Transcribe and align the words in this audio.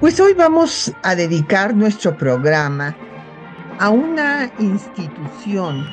Pues 0.00 0.20
hoy 0.20 0.32
vamos 0.32 0.94
a 1.02 1.16
dedicar 1.16 1.74
nuestro 1.74 2.16
programa 2.16 2.96
a 3.80 3.90
una 3.90 4.48
institución 4.60 5.84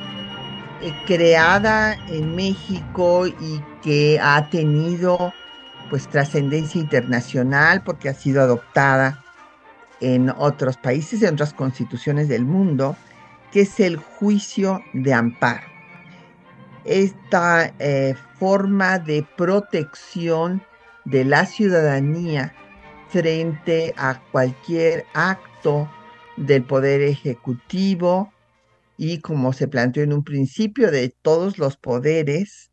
eh, 0.79 0.93
creada 1.07 1.95
en 2.09 2.35
México 2.35 3.25
y 3.25 3.63
que 3.81 4.19
ha 4.21 4.47
tenido 4.51 5.33
pues 5.89 6.07
trascendencia 6.07 6.79
internacional 6.79 7.81
porque 7.83 8.07
ha 8.07 8.13
sido 8.13 8.43
adoptada 8.43 9.23
en 10.01 10.29
otros 10.37 10.77
países, 10.77 11.23
en 11.23 11.33
otras 11.33 11.55
constituciones 11.55 12.27
del 12.27 12.45
mundo, 12.45 12.95
que 13.51 13.61
es 13.61 13.79
el 13.79 13.97
juicio 13.97 14.83
de 14.93 15.15
amparo. 15.15 15.65
Esta 16.83 17.73
eh, 17.79 18.13
forma 18.37 18.99
de 18.99 19.25
protección 19.35 20.61
de 21.05 21.25
la 21.25 21.47
ciudadanía 21.47 22.53
frente 23.09 23.93
a 23.97 24.21
cualquier 24.31 25.05
acto 25.13 25.89
del 26.37 26.63
Poder 26.63 27.01
Ejecutivo 27.01 28.31
y, 28.97 29.19
como 29.19 29.53
se 29.53 29.67
planteó 29.67 30.03
en 30.03 30.13
un 30.13 30.23
principio, 30.23 30.91
de 30.91 31.13
todos 31.21 31.57
los 31.57 31.77
poderes 31.77 32.71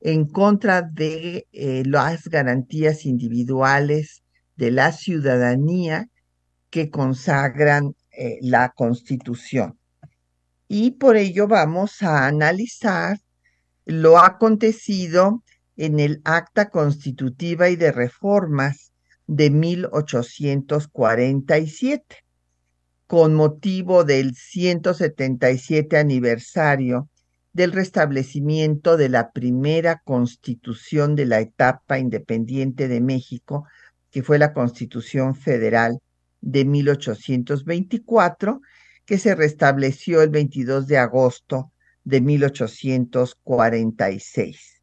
en 0.00 0.26
contra 0.26 0.82
de 0.82 1.46
eh, 1.52 1.82
las 1.86 2.28
garantías 2.28 3.04
individuales 3.04 4.22
de 4.56 4.70
la 4.70 4.92
ciudadanía 4.92 6.08
que 6.70 6.90
consagran 6.90 7.94
eh, 8.12 8.38
la 8.40 8.70
Constitución. 8.70 9.78
Y 10.68 10.92
por 10.92 11.16
ello 11.16 11.48
vamos 11.48 12.02
a 12.02 12.26
analizar 12.26 13.18
lo 13.84 14.18
acontecido 14.18 15.42
en 15.76 15.98
el 15.98 16.20
Acta 16.24 16.70
Constitutiva 16.70 17.70
y 17.70 17.76
de 17.76 17.90
Reformas 17.92 18.89
de 19.30 19.48
1847, 19.48 22.16
con 23.06 23.34
motivo 23.34 24.02
del 24.02 24.34
177 24.34 25.96
aniversario 25.96 27.08
del 27.52 27.70
restablecimiento 27.70 28.96
de 28.96 29.08
la 29.08 29.30
primera 29.30 30.02
constitución 30.04 31.14
de 31.14 31.26
la 31.26 31.38
etapa 31.38 32.00
independiente 32.00 32.88
de 32.88 33.00
México, 33.00 33.68
que 34.10 34.24
fue 34.24 34.40
la 34.40 34.52
Constitución 34.52 35.36
Federal 35.36 36.00
de 36.40 36.64
1824, 36.64 38.60
que 39.04 39.16
se 39.16 39.36
restableció 39.36 40.22
el 40.22 40.30
22 40.30 40.88
de 40.88 40.98
agosto 40.98 41.70
de 42.02 42.20
1846, 42.20 44.82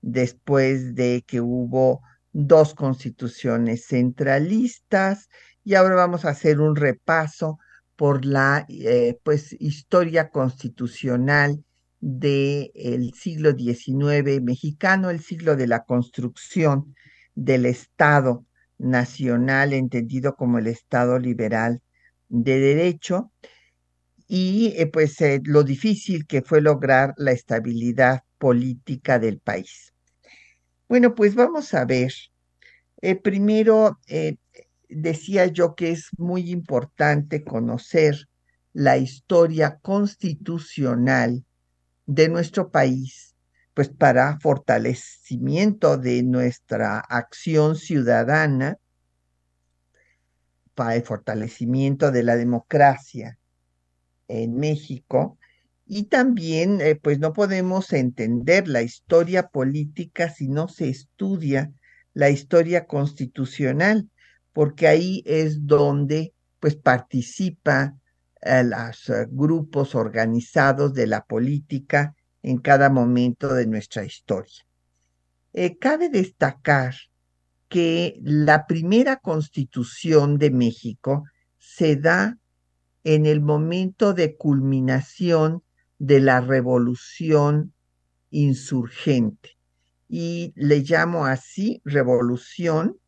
después 0.00 0.96
de 0.96 1.22
que 1.24 1.40
hubo 1.40 2.02
dos 2.34 2.74
constituciones 2.74 3.86
centralistas 3.86 5.28
y 5.62 5.74
ahora 5.76 5.94
vamos 5.94 6.24
a 6.24 6.30
hacer 6.30 6.60
un 6.60 6.76
repaso 6.76 7.58
por 7.96 8.24
la 8.26 8.66
eh, 8.68 9.18
pues 9.22 9.56
historia 9.60 10.28
constitucional 10.30 11.64
del 12.00 13.12
siglo 13.14 13.52
XIX 13.52 14.42
mexicano, 14.42 15.10
el 15.10 15.20
siglo 15.20 15.56
de 15.56 15.68
la 15.68 15.84
construcción 15.84 16.94
del 17.36 17.66
Estado 17.66 18.44
nacional, 18.78 19.72
entendido 19.72 20.34
como 20.34 20.58
el 20.58 20.66
Estado 20.66 21.20
liberal 21.20 21.80
de 22.28 22.58
derecho, 22.58 23.32
y 24.26 24.74
eh, 24.76 24.88
pues 24.88 25.20
eh, 25.20 25.40
lo 25.44 25.62
difícil 25.62 26.26
que 26.26 26.42
fue 26.42 26.60
lograr 26.60 27.14
la 27.16 27.30
estabilidad 27.30 28.22
política 28.38 29.20
del 29.20 29.38
país. 29.38 29.93
Bueno, 30.88 31.14
pues 31.14 31.34
vamos 31.34 31.72
a 31.74 31.84
ver. 31.84 32.12
Eh, 33.00 33.16
primero, 33.16 33.98
eh, 34.06 34.36
decía 34.88 35.46
yo 35.46 35.74
que 35.74 35.90
es 35.90 36.10
muy 36.18 36.50
importante 36.50 37.42
conocer 37.44 38.28
la 38.72 38.96
historia 38.98 39.78
constitucional 39.80 41.44
de 42.06 42.28
nuestro 42.28 42.70
país, 42.70 43.34
pues 43.72 43.88
para 43.88 44.38
fortalecimiento 44.40 45.96
de 45.96 46.22
nuestra 46.22 46.98
acción 46.98 47.76
ciudadana, 47.76 48.78
para 50.74 50.96
el 50.96 51.02
fortalecimiento 51.02 52.10
de 52.10 52.24
la 52.24 52.36
democracia 52.36 53.38
en 54.28 54.56
México 54.56 55.38
y 55.86 56.04
también, 56.04 56.80
eh, 56.80 56.96
pues 56.96 57.18
no 57.18 57.32
podemos 57.32 57.92
entender 57.92 58.68
la 58.68 58.82
historia 58.82 59.48
política 59.48 60.30
si 60.30 60.48
no 60.48 60.68
se 60.68 60.88
estudia 60.88 61.72
la 62.14 62.30
historia 62.30 62.86
constitucional, 62.86 64.08
porque 64.52 64.86
ahí 64.86 65.22
es 65.26 65.66
donde 65.66 66.32
pues 66.60 66.76
participa 66.76 67.94
eh, 68.40 68.64
los 68.64 69.10
eh, 69.10 69.26
grupos 69.28 69.94
organizados 69.94 70.94
de 70.94 71.06
la 71.06 71.24
política 71.24 72.14
en 72.42 72.58
cada 72.58 72.88
momento 72.88 73.52
de 73.52 73.66
nuestra 73.66 74.04
historia. 74.04 74.64
cabe 75.80 76.08
destacar 76.08 76.94
que 77.68 78.18
la 78.22 78.66
primera 78.66 79.16
constitución 79.16 80.38
de 80.38 80.50
México 80.50 81.24
se 81.58 81.96
da 81.96 82.38
en 83.02 83.26
el 83.26 83.40
momento 83.40 84.14
de 84.14 84.36
culminación 84.36 85.62
de 85.98 86.20
la 86.20 86.40
revolución 86.40 87.72
insurgente. 88.30 89.50
Y 90.08 90.52
le 90.56 90.80
llamo 90.80 91.26
así 91.26 91.80
revolución, 91.84 92.98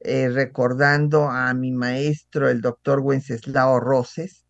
eh, 0.00 0.28
recordando 0.28 1.28
a 1.28 1.52
mi 1.54 1.72
maestro, 1.72 2.48
el 2.48 2.60
doctor 2.60 3.00
Wenceslao 3.00 3.80
Roses, 3.80 4.44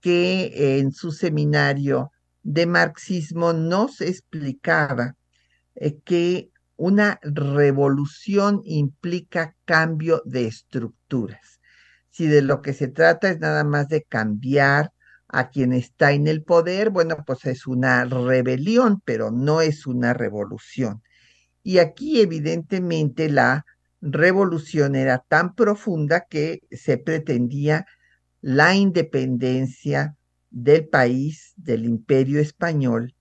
que 0.00 0.78
en 0.78 0.92
su 0.92 1.12
seminario 1.12 2.12
de 2.42 2.66
marxismo 2.66 3.52
nos 3.52 4.00
explicaba 4.00 5.16
eh, 5.74 5.98
que 6.04 6.50
una 6.76 7.20
revolución 7.22 8.62
implica 8.64 9.54
cambio 9.66 10.22
de 10.24 10.46
estructuras. 10.46 11.60
Si 12.08 12.26
de 12.26 12.42
lo 12.42 12.62
que 12.62 12.72
se 12.72 12.88
trata 12.88 13.28
es 13.28 13.38
nada 13.38 13.64
más 13.64 13.88
de 13.88 14.02
cambiar 14.02 14.92
a 15.32 15.48
quien 15.50 15.72
está 15.72 16.12
en 16.12 16.26
el 16.26 16.42
poder, 16.42 16.90
bueno, 16.90 17.16
pues 17.26 17.44
es 17.46 17.66
una 17.66 18.04
rebelión, 18.04 19.00
pero 19.04 19.30
no 19.30 19.60
es 19.60 19.86
una 19.86 20.12
revolución. 20.12 21.02
Y 21.62 21.78
aquí 21.78 22.20
evidentemente 22.20 23.28
la 23.28 23.64
revolución 24.00 24.96
era 24.96 25.18
tan 25.18 25.54
profunda 25.54 26.26
que 26.28 26.62
se 26.70 26.98
pretendía 26.98 27.86
la 28.40 28.74
independencia 28.74 30.16
del 30.50 30.88
país, 30.88 31.52
del 31.56 31.84
imperio 31.84 32.40
español, 32.40 33.14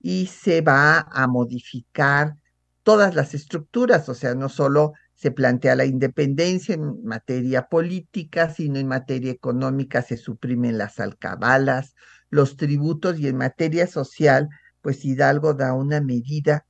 y 0.00 0.26
se 0.26 0.60
va 0.60 1.00
a 1.10 1.26
modificar 1.26 2.36
todas 2.82 3.14
las 3.14 3.34
estructuras, 3.34 4.08
o 4.08 4.14
sea, 4.14 4.34
no 4.34 4.48
solo 4.48 4.92
se 5.20 5.30
plantea 5.30 5.76
la 5.76 5.84
independencia 5.84 6.74
en 6.74 7.04
materia 7.04 7.68
política, 7.68 8.48
sino 8.48 8.78
en 8.78 8.88
materia 8.88 9.30
económica 9.30 10.00
se 10.00 10.16
suprimen 10.16 10.78
las 10.78 10.98
alcabalas, 10.98 11.94
los 12.30 12.56
tributos 12.56 13.20
y 13.20 13.28
en 13.28 13.36
materia 13.36 13.86
social, 13.86 14.48
pues 14.80 15.04
Hidalgo 15.04 15.52
da 15.52 15.74
una 15.74 16.00
medida 16.00 16.64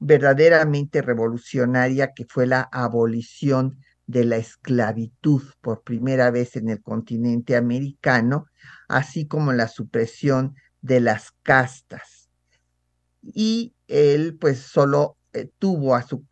verdaderamente 0.00 1.00
revolucionaria 1.00 2.12
que 2.12 2.26
fue 2.28 2.48
la 2.48 2.62
abolición 2.72 3.78
de 4.08 4.24
la 4.24 4.36
esclavitud 4.36 5.42
por 5.60 5.84
primera 5.84 6.32
vez 6.32 6.56
en 6.56 6.70
el 6.70 6.82
continente 6.82 7.54
americano, 7.54 8.46
así 8.88 9.28
como 9.28 9.52
la 9.52 9.68
supresión 9.68 10.56
de 10.80 10.98
las 10.98 11.30
castas. 11.44 12.30
Y 13.22 13.76
él 13.86 14.36
pues 14.40 14.58
solo 14.58 15.18
eh, 15.32 15.48
tuvo 15.60 15.94
a 15.94 16.02
su 16.02 16.24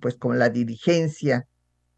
pues 0.00 0.16
con 0.16 0.38
la 0.38 0.50
dirigencia 0.50 1.46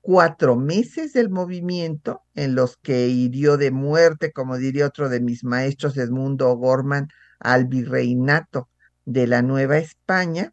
cuatro 0.02 0.56
meses 0.56 1.12
del 1.12 1.30
movimiento 1.30 2.22
en 2.34 2.54
los 2.54 2.76
que 2.76 3.08
hirió 3.08 3.56
de 3.56 3.70
muerte, 3.70 4.32
como 4.32 4.58
diría 4.58 4.86
otro 4.86 5.08
de 5.08 5.20
mis 5.20 5.44
maestros, 5.44 5.96
Edmundo 5.96 6.54
Gorman, 6.56 7.08
al 7.38 7.66
virreinato 7.66 8.68
de 9.04 9.26
la 9.26 9.42
Nueva 9.42 9.78
España, 9.78 10.52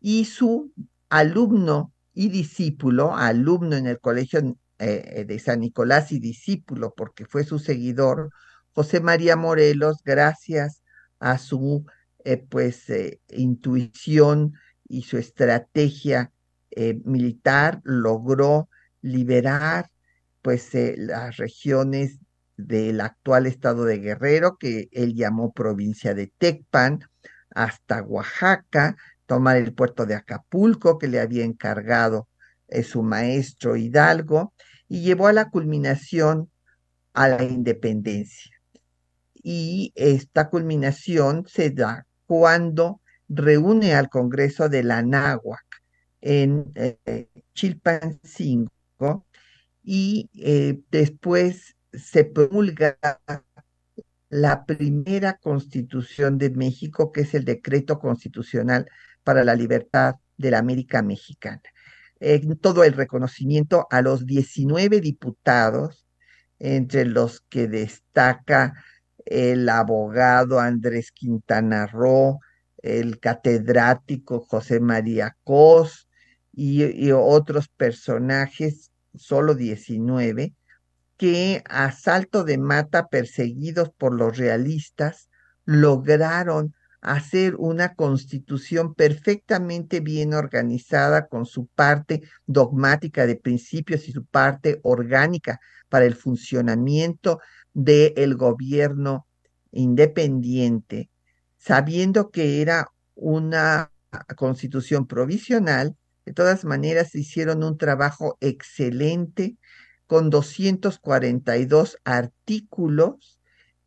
y 0.00 0.26
su 0.26 0.72
alumno 1.08 1.92
y 2.12 2.28
discípulo, 2.28 3.16
alumno 3.16 3.76
en 3.76 3.86
el 3.86 4.00
Colegio 4.00 4.56
eh, 4.78 5.24
de 5.26 5.38
San 5.38 5.60
Nicolás 5.60 6.12
y 6.12 6.20
discípulo, 6.20 6.92
porque 6.94 7.24
fue 7.24 7.44
su 7.44 7.58
seguidor, 7.58 8.30
José 8.74 9.00
María 9.00 9.36
Morelos, 9.36 10.02
gracias 10.04 10.82
a 11.20 11.38
su 11.38 11.86
eh, 12.24 12.36
pues 12.36 12.90
eh, 12.90 13.20
intuición 13.28 14.54
y 14.86 15.02
su 15.02 15.16
estrategia 15.16 16.32
militar, 17.04 17.80
logró 17.84 18.68
liberar 19.00 19.90
pues 20.42 20.70
las 20.96 21.36
regiones 21.36 22.18
del 22.56 23.00
actual 23.00 23.46
estado 23.46 23.84
de 23.84 23.98
Guerrero, 23.98 24.56
que 24.58 24.88
él 24.92 25.14
llamó 25.14 25.52
provincia 25.52 26.14
de 26.14 26.32
Tecpan, 26.38 27.00
hasta 27.50 28.02
Oaxaca, 28.02 28.96
tomar 29.26 29.56
el 29.56 29.72
puerto 29.72 30.06
de 30.06 30.14
Acapulco, 30.14 30.98
que 30.98 31.08
le 31.08 31.20
había 31.20 31.44
encargado 31.44 32.28
su 32.82 33.02
maestro 33.02 33.76
Hidalgo, 33.76 34.52
y 34.88 35.02
llevó 35.02 35.28
a 35.28 35.32
la 35.32 35.50
culminación 35.50 36.50
a 37.14 37.28
la 37.28 37.44
independencia. 37.44 38.52
Y 39.34 39.92
esta 39.94 40.50
culminación 40.50 41.44
se 41.46 41.70
da 41.70 42.06
cuando 42.26 43.00
reúne 43.28 43.94
al 43.94 44.08
Congreso 44.08 44.68
de 44.68 44.82
la 44.82 45.02
Náhuac 45.02 45.73
en 46.24 46.72
eh, 46.74 47.28
Chilpancingo 47.52 49.26
y 49.82 50.30
eh, 50.34 50.80
después 50.90 51.76
se 51.92 52.24
promulga 52.24 52.98
la 54.30 54.64
primera 54.64 55.34
constitución 55.34 56.38
de 56.38 56.48
México, 56.48 57.12
que 57.12 57.20
es 57.20 57.34
el 57.34 57.44
decreto 57.44 57.98
constitucional 57.98 58.88
para 59.22 59.44
la 59.44 59.54
libertad 59.54 60.14
de 60.38 60.50
la 60.50 60.58
América 60.58 61.02
Mexicana. 61.02 61.62
En 62.20 62.56
todo 62.56 62.84
el 62.84 62.94
reconocimiento 62.94 63.86
a 63.90 64.00
los 64.00 64.24
19 64.24 65.00
diputados, 65.00 66.06
entre 66.58 67.04
los 67.04 67.42
que 67.42 67.68
destaca 67.68 68.82
el 69.26 69.68
abogado 69.68 70.58
Andrés 70.58 71.12
Quintana 71.12 71.86
Roo, 71.86 72.40
el 72.78 73.20
catedrático 73.20 74.40
José 74.40 74.80
María 74.80 75.36
Cos 75.44 76.03
y, 76.56 77.10
otros 77.12 77.68
personajes, 77.68 78.90
solo 79.14 79.54
19, 79.54 80.54
que 81.16 81.62
a 81.68 81.92
salto 81.92 82.44
de 82.44 82.58
mata, 82.58 83.08
perseguidos 83.08 83.90
por 83.90 84.14
los 84.14 84.36
realistas, 84.36 85.28
lograron 85.64 86.74
hacer 87.00 87.54
una 87.56 87.94
constitución 87.94 88.94
perfectamente 88.94 90.00
bien 90.00 90.32
organizada 90.32 91.26
con 91.26 91.44
su 91.44 91.66
parte 91.66 92.22
dogmática 92.46 93.26
de 93.26 93.36
principios 93.36 94.08
y 94.08 94.12
su 94.12 94.24
parte 94.24 94.80
orgánica 94.82 95.60
para 95.88 96.06
el 96.06 96.14
funcionamiento 96.14 97.40
del 97.74 98.36
gobierno 98.36 99.26
independiente, 99.70 101.10
sabiendo 101.58 102.30
que 102.30 102.62
era 102.62 102.88
una 103.14 103.90
constitución 104.36 105.06
provisional, 105.06 105.96
de 106.24 106.32
todas 106.32 106.64
maneras 106.64 107.14
hicieron 107.14 107.62
un 107.64 107.76
trabajo 107.78 108.38
excelente 108.40 109.56
con 110.06 110.30
242 110.30 111.98
artículos 112.04 113.38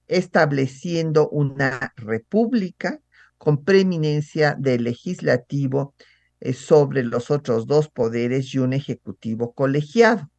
estableciendo 0.08 1.30
una 1.30 1.94
república 1.96 3.00
con 3.38 3.64
preeminencia 3.64 4.56
del 4.58 4.84
legislativo 4.84 5.94
eh, 6.40 6.54
sobre 6.54 7.04
los 7.04 7.32
otros 7.32 7.68
dos 7.68 7.90
poderes 7.90 8.54
y 8.54 8.60
un 8.60 8.74
ejecutivo 8.74 9.54
colegiado. 9.54 10.30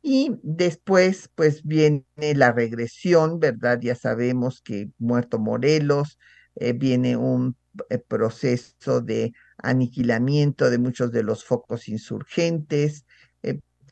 Y 0.00 0.36
después, 0.42 1.30
pues 1.34 1.64
viene 1.64 2.04
la 2.34 2.52
regresión, 2.52 3.40
¿verdad? 3.40 3.80
Ya 3.82 3.94
sabemos 3.94 4.62
que 4.62 4.90
muerto 4.98 5.38
Morelos, 5.38 6.18
eh, 6.54 6.72
viene 6.72 7.16
un 7.16 7.56
eh, 7.90 7.98
proceso 7.98 9.00
de 9.00 9.32
aniquilamiento 9.58 10.70
de 10.70 10.78
muchos 10.78 11.12
de 11.12 11.22
los 11.22 11.44
focos 11.44 11.88
insurgentes, 11.88 13.04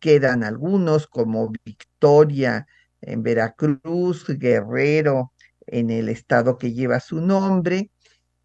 quedan 0.00 0.44
algunos 0.44 1.06
como 1.06 1.50
Victoria 1.64 2.66
en 3.00 3.22
Veracruz, 3.22 4.26
Guerrero 4.28 5.32
en 5.66 5.90
el 5.90 6.08
estado 6.08 6.58
que 6.58 6.72
lleva 6.72 7.00
su 7.00 7.20
nombre, 7.20 7.90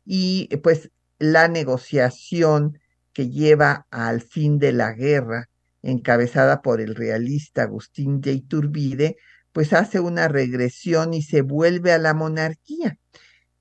y 0.06 0.48
pues 0.58 0.90
la 1.20 1.48
negociación 1.48 2.80
que 3.14 3.30
lleva 3.30 3.86
al 3.92 4.22
fin 4.22 4.58
de 4.58 4.72
la 4.72 4.94
guerra, 4.94 5.50
encabezada 5.84 6.62
por 6.62 6.82
el 6.82 6.96
realista 6.96 7.64
Agustín 7.64 8.22
de 8.22 8.34
Iturbide, 8.34 9.18
pues 9.52 9.74
hace 9.74 10.00
una 10.00 10.28
regresión 10.28 11.14
y 11.14 11.22
se 11.22 11.42
vuelve 11.42 11.92
a 11.92 11.98
la 11.98 12.14
monarquía. 12.14 12.98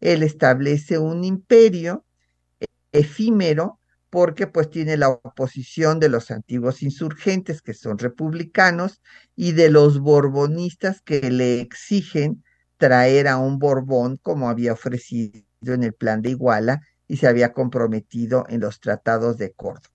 Él 0.00 0.22
establece 0.22 0.98
un 0.98 1.24
imperio 1.24 2.04
efímero 2.92 3.80
porque 4.10 4.46
pues 4.48 4.70
tiene 4.70 4.96
la 4.96 5.08
oposición 5.08 6.00
de 6.00 6.08
los 6.08 6.30
antiguos 6.30 6.82
insurgentes 6.82 7.62
que 7.62 7.74
son 7.74 7.98
republicanos 7.98 9.00
y 9.36 9.52
de 9.52 9.70
los 9.70 10.00
borbonistas 10.00 11.00
que 11.00 11.30
le 11.30 11.60
exigen 11.60 12.42
traer 12.76 13.28
a 13.28 13.36
un 13.38 13.58
Borbón 13.58 14.16
como 14.16 14.48
había 14.48 14.72
ofrecido 14.72 15.44
en 15.64 15.84
el 15.84 15.94
plan 15.94 16.22
de 16.22 16.30
Iguala 16.30 16.80
y 17.06 17.18
se 17.18 17.28
había 17.28 17.52
comprometido 17.52 18.44
en 18.48 18.60
los 18.60 18.80
tratados 18.80 19.36
de 19.36 19.52
Córdoba. 19.52 19.94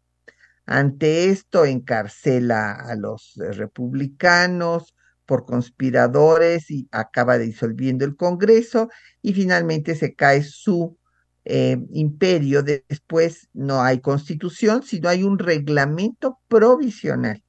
Ante 0.66 1.30
esto 1.30 1.66
encarcela 1.66 2.72
a 2.72 2.96
los 2.96 3.34
republicanos 3.36 4.96
por 5.26 5.46
conspiradores 5.46 6.72
y 6.72 6.88
acaba 6.92 7.38
disolviendo 7.38 8.06
el 8.06 8.16
Congreso 8.16 8.90
y 9.22 9.34
finalmente 9.34 9.96
se 9.96 10.16
cae 10.16 10.44
su 10.44 10.98
eh, 11.46 11.78
imperio, 11.92 12.64
después 12.64 13.50
no 13.54 13.82
hay 13.82 14.00
constitución, 14.00 14.82
sino 14.84 15.10
hay 15.10 15.24
un 15.24 15.38
reglamento 15.38 16.40
provisional 16.48 17.44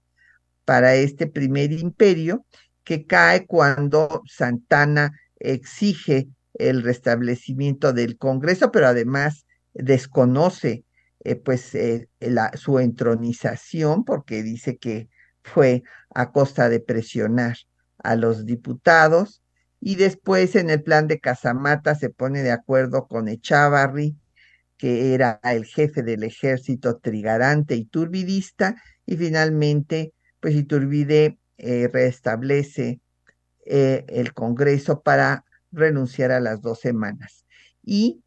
para 0.66 0.94
este 0.96 1.26
primer 1.26 1.72
imperio 1.72 2.44
que 2.84 3.06
cae 3.06 3.46
cuando 3.46 4.22
Santana 4.26 5.18
exige 5.38 6.28
el 6.54 6.82
restablecimiento 6.82 7.92
del 7.92 8.18
Congreso, 8.18 8.70
pero 8.70 8.86
además 8.86 9.46
desconoce 9.72 10.84
eh, 11.20 11.36
pues 11.36 11.74
eh, 11.74 12.08
su 12.54 12.78
entronización 12.78 14.04
porque 14.04 14.42
dice 14.42 14.76
que 14.76 15.08
fue 15.42 15.82
a 16.14 16.32
costa 16.32 16.68
de 16.68 16.80
presionar 16.80 17.56
a 17.98 18.14
los 18.14 18.44
diputados 18.44 19.42
y 19.80 19.96
después 19.96 20.56
en 20.56 20.70
el 20.70 20.82
plan 20.82 21.06
de 21.06 21.20
Casamata 21.20 21.94
se 21.94 22.10
pone 22.10 22.42
de 22.42 22.52
acuerdo 22.52 23.06
con 23.06 23.28
Echavarri, 23.28 24.16
que 24.76 25.14
era 25.14 25.40
el 25.42 25.64
jefe 25.64 26.02
del 26.02 26.22
ejército 26.22 26.98
trigarante 26.98 27.76
y 27.76 27.84
turbidista, 27.84 28.76
y 29.06 29.16
finalmente, 29.16 30.12
pues 30.40 30.54
Iturbide 30.54 31.38
eh, 31.58 31.88
restablece 31.92 33.00
eh, 33.64 34.04
el 34.08 34.34
Congreso 34.34 35.02
para 35.02 35.44
renunciar 35.72 36.32
a 36.32 36.40
las 36.40 36.60
dos 36.60 36.80
semanas. 36.80 37.46
Y 37.82 38.22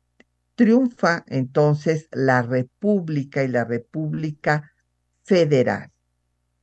triunfa 0.56 1.24
entonces 1.27 2.08
la 2.12 2.41
República 2.41 3.44
y 3.44 3.48
la 3.48 3.65
República 3.65 4.72
Federal 5.24 5.91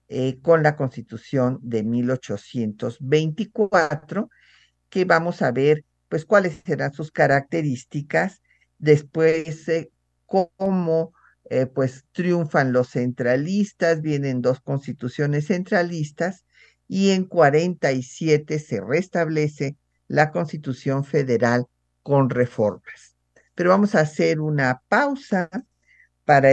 eh, 0.09 0.39
con 0.43 0.63
la 0.63 0.77
Constitución 0.77 1.59
de 1.63 1.83
1824 1.83 4.31
que 4.97 5.05
vamos 5.05 5.43
a 5.43 5.53
ver 5.53 5.85
pues 6.09 6.25
cuáles 6.25 6.63
serán 6.65 6.95
sus 6.95 7.13
características, 7.13 8.41
después 8.79 9.69
eh, 9.69 9.91
cómo 10.25 11.13
eh, 11.51 11.67
pues 11.67 12.07
triunfan 12.13 12.73
los 12.73 12.93
centralistas, 12.93 14.01
vienen 14.01 14.41
dos 14.41 14.61
constituciones 14.61 15.49
centralistas 15.49 16.47
y 16.89 17.11
en 17.11 17.27
47 17.27 18.59
se 18.59 18.81
restablece 18.81 19.77
la 20.09 20.31
constitución 20.31 21.05
federal 21.05 21.67
con 22.03 22.31
reformas. 22.31 23.19
Pero 23.55 23.69
vamos 23.69 23.95
a 23.95 24.01
hacer 24.01 24.41
una 24.41 24.81
pausa 24.89 25.51
para 26.25 26.53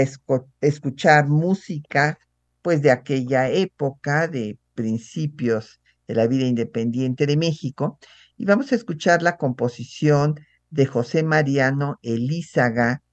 escuchar 0.59 1.29
música 1.29 2.19
pues 2.61 2.81
de 2.81 2.91
aquella 2.91 3.49
época 3.49 4.27
de 4.27 4.59
principios 4.73 5.79
de 6.09 6.15
la 6.15 6.27
vida 6.27 6.43
independiente 6.43 7.25
de 7.25 7.37
México 7.37 7.99
y 8.37 8.45
vamos 8.45 8.71
a 8.71 8.75
escuchar 8.75 9.21
la 9.21 9.37
composición 9.37 10.35
de 10.69 10.85
José 10.85 11.23
Mariano 11.23 11.99
Elízaga, 12.01 13.03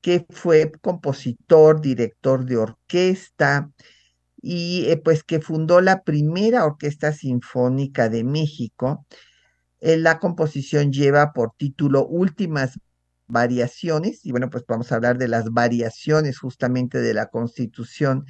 que 0.00 0.26
fue 0.30 0.70
compositor, 0.80 1.80
director 1.80 2.44
de 2.44 2.58
orquesta 2.58 3.70
y 4.40 4.84
eh, 4.88 4.98
pues 4.98 5.24
que 5.24 5.40
fundó 5.40 5.80
la 5.80 6.02
primera 6.02 6.64
orquesta 6.64 7.12
sinfónica 7.12 8.08
de 8.08 8.22
México. 8.22 9.06
Eh, 9.80 9.96
la 9.96 10.18
composición 10.18 10.92
lleva 10.92 11.32
por 11.32 11.52
título 11.56 12.06
Últimas 12.06 12.78
variaciones 13.26 14.24
y 14.24 14.30
bueno, 14.30 14.50
pues 14.50 14.64
vamos 14.68 14.92
a 14.92 14.96
hablar 14.96 15.18
de 15.18 15.28
las 15.28 15.50
variaciones 15.50 16.38
justamente 16.38 17.00
de 17.00 17.14
la 17.14 17.26
Constitución 17.26 18.26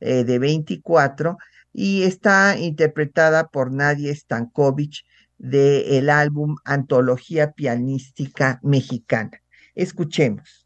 eh, 0.00 0.24
de 0.24 0.38
24 0.38 1.36
y 1.72 2.02
está 2.02 2.58
interpretada 2.58 3.48
por 3.48 3.72
Nadia 3.72 4.14
Stankovic 4.14 5.04
del 5.40 6.10
álbum 6.10 6.56
Antología 6.64 7.52
Pianística 7.52 8.60
Mexicana. 8.62 9.42
Escuchemos. 9.74 10.59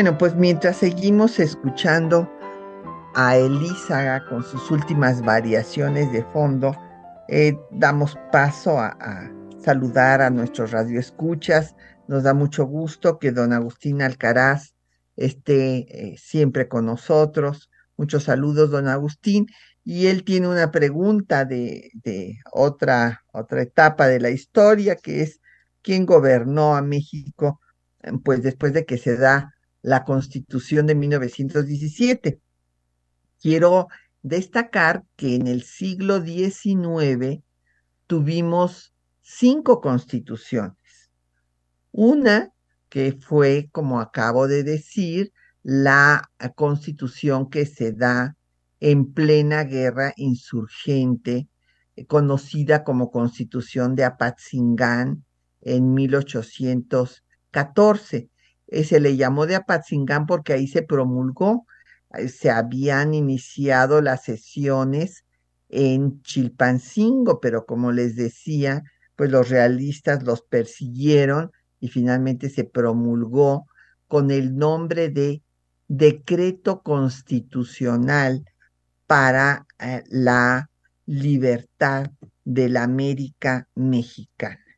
Bueno, 0.00 0.16
pues 0.16 0.34
mientras 0.34 0.78
seguimos 0.78 1.38
escuchando 1.38 2.26
a 3.14 3.36
Elízaga 3.36 4.24
con 4.30 4.42
sus 4.42 4.70
últimas 4.70 5.20
variaciones 5.20 6.10
de 6.10 6.24
fondo, 6.32 6.74
eh, 7.28 7.54
damos 7.70 8.16
paso 8.32 8.80
a, 8.80 8.96
saludar 9.62 10.22
a 10.22 10.30
nuestros 10.30 10.70
radioescuchas. 10.70 11.76
Nos 12.08 12.22
da 12.22 12.32
mucho 12.32 12.64
gusto 12.64 13.18
que 13.18 13.30
don 13.30 13.52
Agustín 13.52 14.00
Alcaraz 14.00 14.74
esté 15.16 15.80
eh, 15.90 16.16
siempre 16.16 16.66
con 16.66 16.86
nosotros. 16.86 17.68
Muchos 17.98 18.24
saludos, 18.24 18.70
don 18.70 18.88
Agustín. 18.88 19.48
Y 19.84 20.06
él 20.06 20.24
tiene 20.24 20.48
una 20.48 20.70
pregunta 20.70 21.44
de, 21.44 21.90
de 21.92 22.38
otra, 22.52 23.22
otra 23.34 23.60
etapa 23.60 24.06
de 24.06 24.18
la 24.18 24.30
historia, 24.30 24.96
que 24.96 25.20
es 25.20 25.42
quién 25.82 26.06
gobernó 26.06 26.74
a 26.74 26.80
México, 26.80 27.60
pues 28.24 28.42
después 28.42 28.72
de 28.72 28.86
que 28.86 28.96
se 28.96 29.18
da 29.18 29.52
la 29.82 30.04
Constitución 30.04 30.86
de 30.86 30.94
1917. 30.94 32.40
Quiero 33.40 33.88
destacar 34.22 35.04
que 35.16 35.34
en 35.34 35.46
el 35.46 35.62
siglo 35.62 36.22
XIX 36.22 37.42
tuvimos 38.06 38.92
cinco 39.22 39.80
constituciones. 39.80 40.76
Una 41.92 42.52
que 42.88 43.12
fue, 43.12 43.68
como 43.72 44.00
acabo 44.00 44.48
de 44.48 44.64
decir, 44.64 45.32
la 45.62 46.30
constitución 46.54 47.48
que 47.48 47.66
se 47.66 47.92
da 47.92 48.36
en 48.80 49.12
plena 49.12 49.64
guerra 49.64 50.12
insurgente, 50.16 51.48
eh, 51.96 52.06
conocida 52.06 52.82
como 52.82 53.10
Constitución 53.10 53.94
de 53.94 54.04
Apatzingán 54.04 55.24
en 55.60 55.92
1814. 55.94 58.30
Eh, 58.70 58.84
se 58.84 59.00
le 59.00 59.16
llamó 59.16 59.46
de 59.46 59.56
Apatzingán 59.56 60.26
porque 60.26 60.52
ahí 60.52 60.68
se 60.68 60.82
promulgó, 60.82 61.66
eh, 62.14 62.28
se 62.28 62.50
habían 62.50 63.14
iniciado 63.14 64.00
las 64.00 64.24
sesiones 64.24 65.24
en 65.68 66.22
Chilpancingo, 66.22 67.40
pero 67.40 67.66
como 67.66 67.92
les 67.92 68.16
decía, 68.16 68.82
pues 69.16 69.30
los 69.30 69.48
realistas 69.50 70.22
los 70.22 70.42
persiguieron 70.42 71.50
y 71.80 71.88
finalmente 71.88 72.48
se 72.48 72.64
promulgó 72.64 73.66
con 74.06 74.30
el 74.30 74.56
nombre 74.56 75.08
de 75.10 75.42
Decreto 75.88 76.82
Constitucional 76.82 78.44
para 79.06 79.66
eh, 79.80 80.04
la 80.08 80.70
Libertad 81.06 82.10
de 82.44 82.68
la 82.68 82.84
América 82.84 83.68
Mexicana 83.74 84.69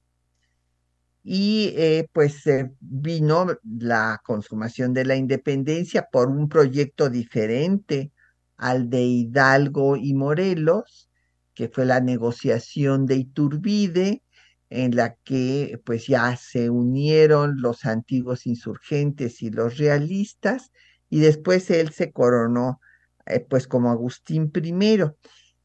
y 1.22 1.72
eh, 1.76 2.08
pues 2.12 2.42
vino 2.80 3.46
la 3.64 4.20
consumación 4.24 4.92
de 4.94 5.04
la 5.04 5.16
independencia 5.16 6.08
por 6.10 6.28
un 6.28 6.48
proyecto 6.48 7.10
diferente 7.10 8.12
al 8.56 8.90
de 8.90 9.02
Hidalgo 9.02 9.96
y 9.96 10.14
Morelos, 10.14 11.08
que 11.54 11.68
fue 11.68 11.84
la 11.86 12.00
negociación 12.00 13.06
de 13.06 13.16
Iturbide, 13.16 14.22
en 14.70 14.96
la 14.96 15.16
que 15.24 15.80
pues 15.84 16.06
ya 16.06 16.34
se 16.36 16.70
unieron 16.70 17.60
los 17.60 17.84
antiguos 17.84 18.46
insurgentes 18.46 19.42
y 19.42 19.50
los 19.50 19.76
realistas, 19.78 20.72
y 21.10 21.20
después 21.20 21.70
él 21.70 21.90
se 21.90 22.10
coronó 22.10 22.80
eh, 23.26 23.40
pues 23.40 23.68
como 23.68 23.90
Agustín 23.90 24.50
I 24.54 24.72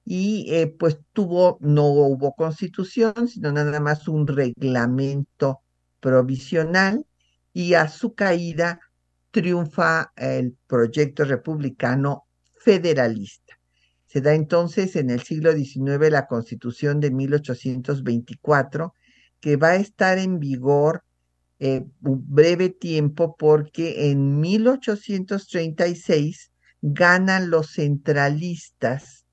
y 0.09 0.45
eh, 0.53 0.67
pues 0.67 0.99
tuvo, 1.11 1.57
no 1.59 1.87
hubo 1.87 2.33
constitución, 2.33 3.27
sino 3.27 3.51
nada 3.51 3.77
más 3.81 4.07
un 4.07 4.25
reglamento 4.25 5.59
provisional 5.99 7.05
y 7.51 7.73
a 7.73 7.89
su 7.89 8.13
caída 8.13 8.79
triunfa 9.31 10.13
el 10.15 10.55
proyecto 10.65 11.25
republicano 11.25 12.23
federalista. 12.57 13.59
Se 14.05 14.21
da 14.21 14.33
entonces 14.33 14.95
en 14.95 15.09
el 15.09 15.23
siglo 15.23 15.51
XIX 15.51 16.09
la 16.09 16.25
constitución 16.25 17.01
de 17.01 17.11
1824 17.11 18.93
que 19.41 19.57
va 19.57 19.71
a 19.71 19.75
estar 19.75 20.19
en 20.19 20.39
vigor 20.39 21.03
eh, 21.59 21.83
un 22.01 22.33
breve 22.33 22.69
tiempo 22.69 23.35
porque 23.37 24.09
en 24.09 24.39
1836 24.39 26.49
ganan 26.81 27.49
los 27.49 27.73
centralistas 27.73 29.26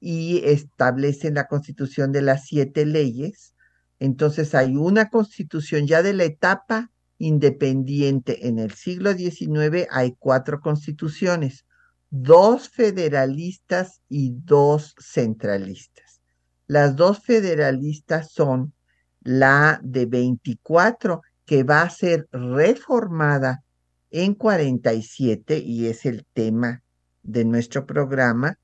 y 0.00 0.40
establecen 0.44 1.34
la 1.34 1.46
constitución 1.46 2.10
de 2.10 2.22
las 2.22 2.46
siete 2.46 2.86
leyes. 2.86 3.54
Entonces 3.98 4.54
hay 4.54 4.76
una 4.76 5.10
constitución 5.10 5.86
ya 5.86 6.02
de 6.02 6.14
la 6.14 6.24
etapa 6.24 6.90
independiente. 7.18 8.48
En 8.48 8.58
el 8.58 8.72
siglo 8.72 9.12
XIX 9.12 9.86
hay 9.90 10.16
cuatro 10.18 10.60
constituciones, 10.60 11.66
dos 12.08 12.70
federalistas 12.70 14.00
y 14.08 14.32
dos 14.32 14.94
centralistas. 14.98 16.20
Las 16.66 16.96
dos 16.96 17.20
federalistas 17.20 18.32
son 18.32 18.72
la 19.20 19.80
de 19.82 20.06
24, 20.06 21.20
que 21.44 21.62
va 21.62 21.82
a 21.82 21.90
ser 21.90 22.28
reformada 22.32 23.64
en 24.10 24.34
47 24.34 25.58
y 25.58 25.86
es 25.86 26.06
el 26.06 26.24
tema 26.32 26.82
de 27.22 27.44
nuestro 27.44 27.86
programa, 27.86 28.58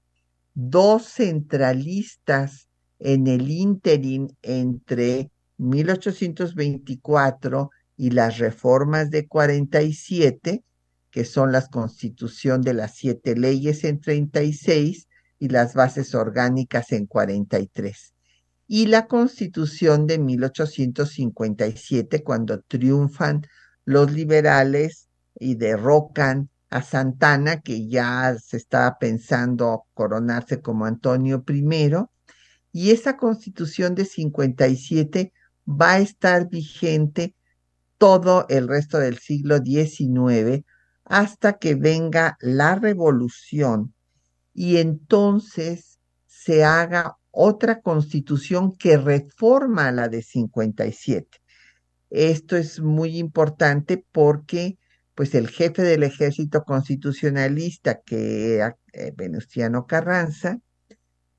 dos 0.57 1.05
centralistas 1.05 2.69
en 2.99 3.27
el 3.27 3.51
ínterin 3.51 4.35
entre 4.41 5.31
1824 5.59 7.71
y 7.99 8.11
las 8.11 8.39
reformas 8.39 9.11
de 9.11 9.29
47, 9.29 10.65
que 11.11 11.25
son 11.27 11.53
la 11.53 11.61
constitución 11.67 12.63
de 12.63 12.73
las 12.73 12.97
siete 12.97 13.37
leyes 13.37 13.85
en 13.85 14.01
36 14.01 15.09
y 15.39 15.49
las 15.49 15.75
bases 15.75 16.15
orgánicas 16.15 16.91
en 16.93 17.05
43. 17.05 18.15
Y 18.67 18.87
la 18.87 19.09
constitución 19.09 20.07
de 20.07 20.19
1857, 20.19 22.25
cuando 22.25 22.63
triunfan 22.63 23.43
los 23.85 24.11
liberales 24.11 25.11
y 25.39 25.57
derrocan 25.57 26.49
a 26.71 26.83
Santana, 26.83 27.61
que 27.61 27.89
ya 27.89 28.37
se 28.39 28.57
estaba 28.57 28.99
pensando 28.99 29.85
coronarse 29.95 30.61
como 30.61 30.85
Antonio 30.85 31.45
I, 31.49 31.95
y 32.73 32.91
esa 32.91 33.17
constitución 33.17 33.95
de 33.95 34.05
57 34.05 35.33
va 35.69 35.93
a 35.93 35.99
estar 36.01 36.49
vigente 36.49 37.35
todo 37.99 38.47
el 38.49 38.69
resto 38.69 38.99
del 38.99 39.19
siglo 39.19 39.59
XIX 39.59 40.65
hasta 41.05 41.55
que 41.55 41.75
venga 41.75 42.37
la 42.41 42.75
revolución 42.75 43.95
y 44.53 44.79
entonces 44.79 45.99
se 46.27 46.65
haga 46.65 47.17
otra 47.31 47.81
constitución 47.81 48.73
que 48.77 48.97
reforma 48.97 49.93
la 49.93 50.09
de 50.09 50.23
57. 50.23 51.39
Esto 52.11 52.57
es 52.57 52.81
muy 52.81 53.19
importante 53.19 54.05
porque 54.13 54.79
pues 55.17 55.35
el 55.35 55.49
jefe 55.49 55.83
del 55.83 56.03
ejército 56.03 56.63
constitucionalista, 56.65 58.03
que 58.03 58.57
era 58.57 58.77
eh, 58.93 59.13
Venustiano 59.17 59.87
Carranza, 59.87 60.61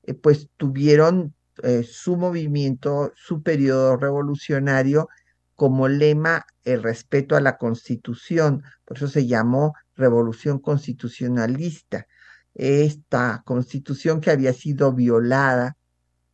eh, 0.02 0.14
pues 0.14 0.48
tuvieron 0.56 1.34
eh, 1.62 1.84
su 1.84 2.16
movimiento, 2.16 3.12
su 3.14 3.40
periodo 3.42 3.96
revolucionario 3.96 5.08
como 5.54 5.86
lema 5.86 6.44
el 6.64 6.82
respeto 6.82 7.36
a 7.36 7.40
la 7.40 7.56
constitución, 7.56 8.64
por 8.84 8.96
eso 8.96 9.06
se 9.06 9.28
llamó 9.28 9.74
revolución 9.94 10.58
constitucionalista. 10.58 12.06
Esta 12.54 13.42
constitución 13.44 14.20
que 14.20 14.32
había 14.32 14.52
sido 14.54 14.92
violada 14.92 15.76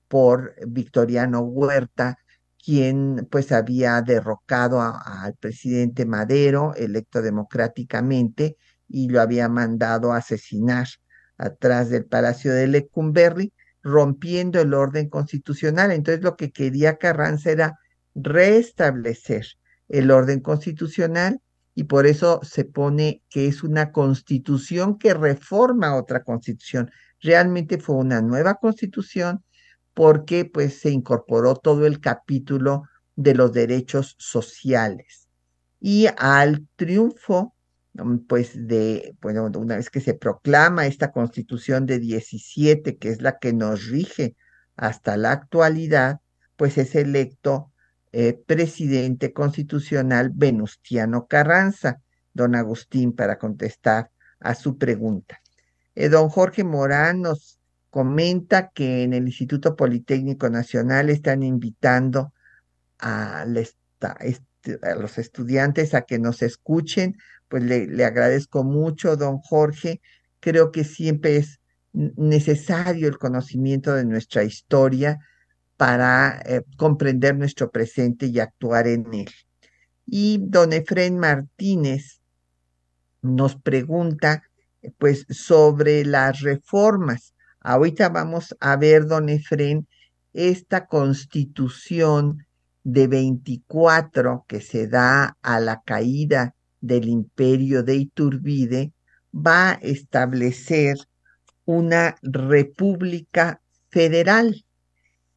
por 0.08 0.54
Victoriano 0.66 1.40
Huerta, 1.40 2.18
quien 2.64 3.28
pues 3.30 3.52
había 3.52 4.00
derrocado 4.00 4.80
al 4.80 5.34
presidente 5.34 6.06
Madero, 6.06 6.74
electo 6.74 7.20
democráticamente, 7.20 8.56
y 8.88 9.08
lo 9.08 9.20
había 9.20 9.48
mandado 9.48 10.12
asesinar 10.12 10.86
atrás 11.36 11.90
del 11.90 12.06
Palacio 12.06 12.52
de 12.54 12.66
Lecumberri, 12.68 13.52
rompiendo 13.82 14.60
el 14.60 14.72
orden 14.72 15.10
constitucional. 15.10 15.92
Entonces 15.92 16.24
lo 16.24 16.36
que 16.36 16.52
quería 16.52 16.96
Carranza 16.96 17.50
era 17.50 17.78
restablecer 18.14 19.46
el 19.88 20.10
orden 20.10 20.40
constitucional 20.40 21.42
y 21.74 21.84
por 21.84 22.06
eso 22.06 22.40
se 22.44 22.64
pone 22.64 23.22
que 23.28 23.46
es 23.46 23.62
una 23.62 23.92
constitución 23.92 24.96
que 24.98 25.12
reforma 25.12 25.96
otra 25.96 26.22
constitución. 26.22 26.90
Realmente 27.20 27.78
fue 27.78 27.96
una 27.96 28.22
nueva 28.22 28.54
constitución 28.54 29.44
porque 29.94 30.44
pues 30.44 30.80
se 30.80 30.90
incorporó 30.90 31.54
todo 31.56 31.86
el 31.86 32.00
capítulo 32.00 32.82
de 33.16 33.34
los 33.34 33.52
derechos 33.52 34.16
sociales. 34.18 35.28
Y 35.80 36.08
al 36.18 36.66
triunfo, 36.76 37.54
mm, 37.94 38.18
pues 38.28 38.52
de, 38.66 39.16
bueno, 39.20 39.50
una 39.56 39.76
vez 39.76 39.90
que 39.90 40.00
se 40.00 40.14
proclama 40.14 40.86
esta 40.86 41.12
constitución 41.12 41.86
de 41.86 42.00
17, 42.00 42.96
que 42.96 43.10
es 43.10 43.22
la 43.22 43.38
que 43.38 43.52
nos 43.52 43.86
rige 43.88 44.36
hasta 44.76 45.16
la 45.16 45.32
actualidad, 45.32 46.20
pues 46.56 46.78
es 46.78 46.94
electo 46.94 47.72
eh, 48.12 48.40
presidente 48.46 49.32
constitucional 49.32 50.30
Venustiano 50.32 51.26
Carranza, 51.26 52.00
don 52.32 52.54
Agustín, 52.54 53.12
para 53.12 53.38
contestar 53.38 54.10
a 54.40 54.54
su 54.54 54.78
pregunta. 54.78 55.40
Eh, 55.94 56.08
don 56.08 56.28
Jorge 56.28 56.64
Morán 56.64 57.22
nos 57.22 57.58
comenta 57.94 58.72
que 58.74 59.04
en 59.04 59.12
el 59.12 59.28
Instituto 59.28 59.76
Politécnico 59.76 60.50
Nacional 60.50 61.10
están 61.10 61.44
invitando 61.44 62.32
a, 62.98 63.46
los 63.46 65.18
estudiantes 65.18 65.94
a 65.94 66.02
que 66.02 66.18
nos 66.18 66.42
escuchen. 66.42 67.16
Pues 67.46 67.62
le, 67.62 68.04
agradezco 68.04 68.64
mucho, 68.64 69.16
don 69.16 69.38
Jorge. 69.38 70.00
Creo 70.40 70.72
que 70.72 70.82
siempre 70.82 71.36
es 71.36 71.60
necesario 71.92 73.06
el 73.06 73.16
conocimiento 73.16 73.94
de 73.94 74.04
nuestra 74.04 74.42
historia 74.42 75.20
para 75.76 76.42
eh, 76.46 76.64
comprender 76.76 77.36
nuestro 77.36 77.70
presente 77.70 78.26
y 78.26 78.40
actuar 78.40 78.88
en 78.88 79.06
él. 79.14 79.30
Y 80.04 80.40
don 80.42 80.72
Efren 80.72 81.16
Martínez 81.16 82.18
nos 83.22 83.54
pregunta 83.54 84.42
pues 84.98 85.26
sobre 85.30 86.04
las 86.04 86.40
reformas 86.40 87.33
Ahorita 87.66 88.10
vamos 88.10 88.54
a 88.60 88.76
ver, 88.76 89.06
don 89.06 89.30
Efren, 89.30 89.88
esta 90.34 90.86
constitución 90.86 92.46
de 92.82 93.06
24 93.06 94.44
que 94.46 94.60
se 94.60 94.86
da 94.86 95.38
a 95.40 95.60
la 95.60 95.80
caída 95.80 96.54
del 96.82 97.08
imperio 97.08 97.82
de 97.82 97.96
Iturbide 97.96 98.92
va 99.34 99.70
a 99.70 99.74
establecer 99.80 100.98
una 101.64 102.16
república 102.20 103.62
federal. 103.88 104.66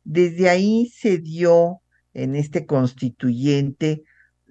Desde 0.03 0.49
ahí 0.49 0.91
se 0.93 1.19
dio 1.19 1.79
en 2.13 2.35
este 2.35 2.65
constituyente 2.65 4.03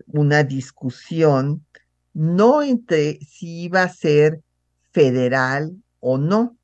una 0.07 0.45
discusión 0.45 1.67
no 2.15 2.63
entre 2.63 3.19
si 3.21 3.65
iba 3.65 3.83
a 3.83 3.93
ser 3.93 4.41
federal 4.93 5.77
o 6.01 6.17
no, 6.17 6.57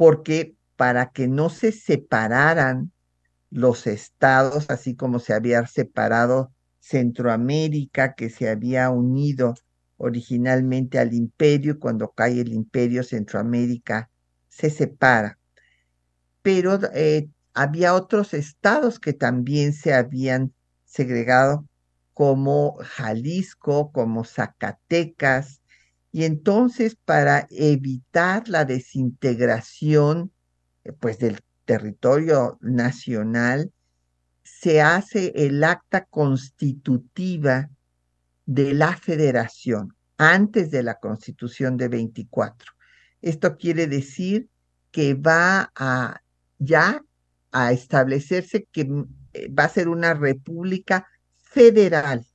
porque 0.00 0.56
para 0.76 1.10
que 1.10 1.28
no 1.28 1.50
se 1.50 1.72
separaran 1.72 2.90
los 3.50 3.86
estados, 3.86 4.70
así 4.70 4.96
como 4.96 5.18
se 5.18 5.34
había 5.34 5.66
separado 5.66 6.54
Centroamérica, 6.78 8.14
que 8.14 8.30
se 8.30 8.48
había 8.48 8.88
unido 8.88 9.56
originalmente 9.98 10.98
al 10.98 11.12
imperio, 11.12 11.78
cuando 11.78 12.12
cae 12.12 12.40
el 12.40 12.54
imperio, 12.54 13.04
Centroamérica 13.04 14.08
se 14.48 14.70
separa. 14.70 15.38
Pero 16.40 16.78
eh, 16.94 17.28
había 17.52 17.92
otros 17.92 18.32
estados 18.32 19.00
que 19.00 19.12
también 19.12 19.74
se 19.74 19.92
habían 19.92 20.54
segregado, 20.86 21.68
como 22.14 22.78
Jalisco, 22.80 23.92
como 23.92 24.24
Zacatecas, 24.24 25.59
y 26.12 26.24
entonces, 26.24 26.96
para 26.96 27.46
evitar 27.50 28.48
la 28.48 28.64
desintegración 28.64 30.32
eh, 30.84 30.92
pues, 30.92 31.18
del 31.18 31.40
territorio 31.64 32.58
nacional, 32.60 33.72
se 34.42 34.80
hace 34.80 35.32
el 35.36 35.62
acta 35.62 36.04
constitutiva 36.06 37.70
de 38.46 38.74
la 38.74 38.96
federación 38.96 39.94
antes 40.16 40.70
de 40.70 40.82
la 40.82 40.98
constitución 40.98 41.76
de 41.76 41.88
24. 41.88 42.72
Esto 43.22 43.56
quiere 43.56 43.86
decir 43.86 44.48
que 44.90 45.14
va 45.14 45.70
a 45.76 46.20
ya 46.58 47.02
a 47.52 47.72
establecerse 47.72 48.66
que 48.72 48.84
mm, 48.84 49.04
eh, 49.32 49.48
va 49.48 49.64
a 49.64 49.68
ser 49.68 49.88
una 49.88 50.14
república 50.14 51.06
federal 51.38 52.26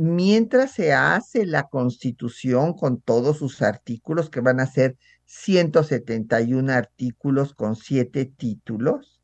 mientras 0.00 0.72
se 0.72 0.94
hace 0.94 1.44
la 1.44 1.64
constitución 1.68 2.72
con 2.72 3.02
todos 3.02 3.36
sus 3.36 3.60
artículos, 3.60 4.30
que 4.30 4.40
van 4.40 4.58
a 4.58 4.66
ser 4.66 4.96
171 5.26 6.72
artículos 6.72 7.52
con 7.52 7.76
siete 7.76 8.24
títulos, 8.24 9.20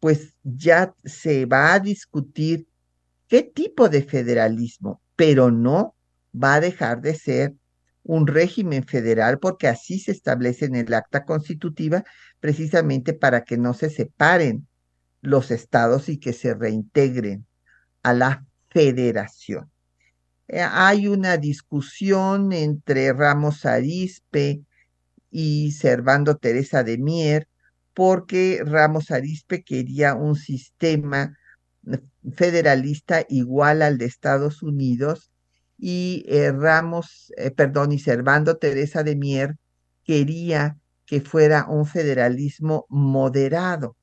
pues 0.00 0.34
ya 0.42 0.94
se 1.04 1.44
va 1.44 1.74
a 1.74 1.80
discutir 1.80 2.66
qué 3.28 3.42
tipo 3.42 3.90
de 3.90 4.02
federalismo, 4.02 5.02
pero 5.14 5.50
no 5.50 5.94
va 6.34 6.54
a 6.54 6.60
dejar 6.60 7.02
de 7.02 7.14
ser 7.14 7.54
un 8.02 8.26
régimen 8.26 8.84
federal 8.84 9.38
porque 9.38 9.68
así 9.68 9.98
se 9.98 10.12
establece 10.12 10.64
en 10.64 10.76
el 10.76 10.94
acta 10.94 11.26
constitutiva 11.26 12.04
precisamente 12.40 13.12
para 13.12 13.44
que 13.44 13.58
no 13.58 13.74
se 13.74 13.90
separen 13.90 14.66
los 15.20 15.50
estados 15.50 16.08
y 16.08 16.18
que 16.18 16.32
se 16.32 16.54
reintegren 16.54 17.46
a 18.02 18.14
la 18.14 18.46
federación. 18.70 19.70
Eh, 20.48 20.62
hay 20.62 21.08
una 21.08 21.36
discusión 21.36 22.52
entre 22.52 23.12
Ramos 23.12 23.66
Arispe 23.66 24.62
y 25.30 25.72
Servando 25.72 26.36
Teresa 26.36 26.82
de 26.82 26.98
Mier, 26.98 27.48
porque 27.94 28.62
Ramos 28.64 29.10
Arispe 29.10 29.62
quería 29.62 30.14
un 30.14 30.36
sistema 30.36 31.36
eh, 31.86 32.00
federalista 32.34 33.24
igual 33.28 33.82
al 33.82 33.98
de 33.98 34.06
Estados 34.06 34.62
Unidos 34.62 35.30
y 35.78 36.24
eh, 36.28 36.50
Ramos, 36.52 37.32
perdón, 37.56 37.92
y 37.92 37.98
Servando 37.98 38.56
Teresa 38.56 39.02
de 39.02 39.16
Mier 39.16 39.56
quería 40.04 40.78
que 41.04 41.20
fuera 41.20 41.66
un 41.68 41.86
federalismo 41.86 42.86
moderado. 42.88 43.96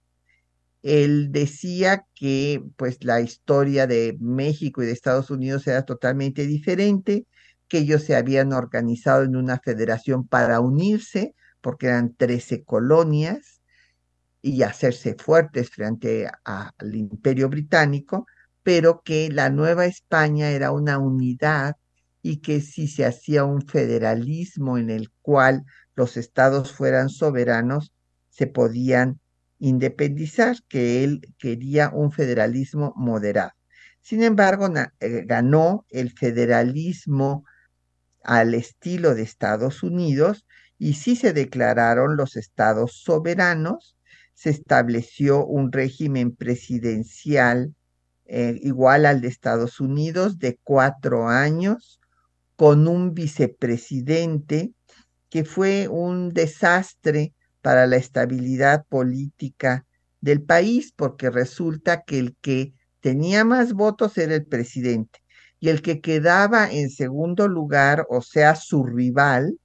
Él 0.85 1.31
decía 1.31 2.05
que 2.13 2.63
pues 2.77 3.03
la 3.03 3.19
historia 3.19 3.87
de 3.87 4.15
México 4.19 4.83
y 4.83 4.85
de 4.85 4.91
Estados 4.91 5.31
Unidos 5.31 5.65
era 5.65 5.83
totalmente 5.83 6.45
diferente, 6.45 7.25
que 7.67 7.79
ellos 7.79 8.03
se 8.03 8.15
habían 8.15 8.53
organizado 8.53 9.23
en 9.23 9.35
una 9.35 9.57
federación 9.57 10.27
para 10.27 10.59
unirse, 10.59 11.33
porque 11.61 11.87
eran 11.87 12.13
13 12.13 12.63
colonias, 12.63 13.61
y 14.43 14.61
hacerse 14.61 15.15
fuertes 15.15 15.71
frente 15.71 16.29
al 16.43 16.95
imperio 16.95 17.49
británico, 17.49 18.27
pero 18.61 19.01
que 19.03 19.31
la 19.31 19.49
Nueva 19.49 19.87
España 19.87 20.51
era 20.51 20.71
una 20.71 20.99
unidad 20.99 21.77
y 22.21 22.41
que 22.41 22.61
si 22.61 22.87
se 22.87 23.05
hacía 23.05 23.43
un 23.43 23.65
federalismo 23.65 24.77
en 24.77 24.91
el 24.91 25.09
cual 25.23 25.65
los 25.95 26.15
estados 26.15 26.71
fueran 26.71 27.09
soberanos, 27.09 27.91
se 28.29 28.45
podían 28.45 29.19
independizar, 29.65 30.57
que 30.67 31.03
él 31.03 31.21
quería 31.39 31.89
un 31.89 32.11
federalismo 32.11 32.93
moderado. 32.95 33.51
Sin 34.01 34.21
embargo, 34.21 34.71
eh, 34.99 35.23
ganó 35.25 35.85
el 35.89 36.11
federalismo 36.11 37.43
al 38.23 38.53
estilo 38.53 39.15
de 39.15 39.23
Estados 39.23 39.81
Unidos 39.81 40.45
y 40.77 40.93
sí 40.93 41.15
se 41.15 41.33
declararon 41.33 42.15
los 42.15 42.35
estados 42.35 43.01
soberanos, 43.03 43.97
se 44.35 44.51
estableció 44.51 45.45
un 45.45 45.71
régimen 45.71 46.35
presidencial 46.35 47.73
eh, 48.25 48.59
igual 48.61 49.05
al 49.05 49.21
de 49.21 49.29
Estados 49.29 49.79
Unidos 49.79 50.37
de 50.39 50.59
cuatro 50.63 51.27
años, 51.27 51.99
con 52.55 52.87
un 52.87 53.13
vicepresidente 53.13 54.73
que 55.29 55.43
fue 55.43 55.87
un 55.87 56.29
desastre 56.29 57.34
para 57.65 57.87
la 57.87 57.95
estabilidad 57.95 58.85
política 58.85 59.87
del 60.21 60.43
país, 60.43 60.93
porque 60.95 61.31
resulta 61.31 62.03
que 62.03 62.19
el 62.19 62.35
que 62.39 62.75
tenía 62.99 63.43
más 63.43 63.73
votos 63.73 64.19
era 64.19 64.35
el 64.35 64.45
presidente 64.45 65.23
y 65.59 65.69
el 65.69 65.81
que 65.81 65.99
quedaba 65.99 66.71
en 66.71 66.91
segundo 66.91 67.47
lugar, 67.47 68.05
o 68.07 68.21
sea, 68.21 68.55
su 68.55 68.85
rival, 68.85 69.57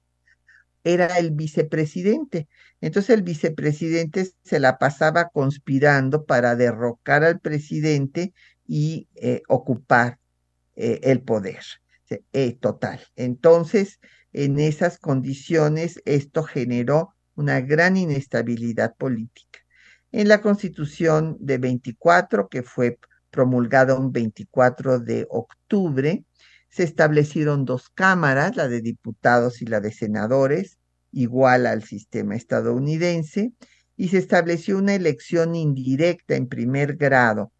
era 0.83 1.19
el 1.19 1.29
vicepresidente. 1.29 2.47
Entonces 2.81 3.11
el 3.11 3.21
vicepresidente 3.21 4.31
se 4.41 4.59
la 4.59 4.79
pasaba 4.79 5.29
conspirando 5.29 6.25
para 6.25 6.55
derrocar 6.55 7.23
al 7.23 7.39
presidente 7.39 8.33
y 8.65 9.09
eh, 9.13 9.43
ocupar 9.47 10.17
eh, 10.75 11.01
el 11.03 11.21
poder. 11.21 11.59
Eh, 12.33 12.57
total. 12.59 12.99
Entonces, 13.15 13.99
en 14.33 14.59
esas 14.59 14.97
condiciones, 14.97 16.01
esto 16.05 16.41
generó 16.41 17.13
una 17.41 17.59
gran 17.61 17.97
inestabilidad 17.97 18.95
política. 18.95 19.59
En 20.11 20.27
la 20.27 20.41
constitución 20.41 21.37
de 21.39 21.57
24, 21.57 22.47
que 22.47 22.63
fue 22.63 22.99
promulgada 23.29 23.95
un 23.95 24.11
24 24.11 24.99
de 24.99 25.25
octubre, 25.29 26.23
se 26.69 26.83
establecieron 26.83 27.65
dos 27.65 27.89
cámaras, 27.89 28.55
la 28.55 28.67
de 28.67 28.81
diputados 28.81 29.61
y 29.61 29.65
la 29.65 29.81
de 29.81 29.91
senadores, 29.91 30.77
igual 31.11 31.65
al 31.65 31.83
sistema 31.83 32.35
estadounidense, 32.35 33.53
y 33.97 34.09
se 34.09 34.17
estableció 34.17 34.77
una 34.77 34.95
elección 34.95 35.55
indirecta 35.55 36.35
en 36.35 36.47
primer 36.47 36.95
grado. 36.95 37.51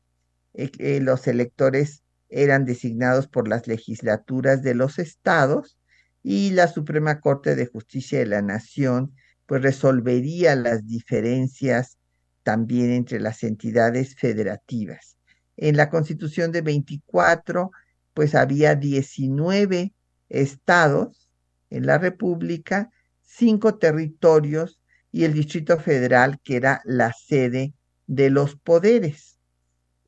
Eh, 0.53 0.99
los 1.01 1.27
electores 1.27 2.03
eran 2.29 2.65
designados 2.65 3.27
por 3.27 3.47
las 3.47 3.67
legislaturas 3.67 4.61
de 4.61 4.75
los 4.75 4.99
estados 4.99 5.77
y 6.23 6.51
la 6.51 6.67
Suprema 6.67 7.19
Corte 7.19 7.55
de 7.55 7.65
Justicia 7.65 8.19
de 8.19 8.27
la 8.27 8.41
Nación 8.41 9.13
pues 9.51 9.63
resolvería 9.63 10.55
las 10.55 10.87
diferencias 10.87 11.97
también 12.41 12.89
entre 12.89 13.19
las 13.19 13.43
entidades 13.43 14.15
federativas. 14.15 15.17
En 15.57 15.75
la 15.75 15.89
Constitución 15.89 16.53
de 16.53 16.61
24 16.61 17.69
pues 18.13 18.33
había 18.33 18.75
19 18.75 19.91
estados 20.29 21.29
en 21.69 21.85
la 21.85 21.97
República, 21.97 22.91
cinco 23.23 23.75
territorios 23.75 24.79
y 25.11 25.25
el 25.25 25.33
Distrito 25.33 25.77
Federal 25.77 26.39
que 26.41 26.55
era 26.55 26.81
la 26.85 27.11
sede 27.11 27.73
de 28.07 28.29
los 28.29 28.55
poderes. 28.55 29.37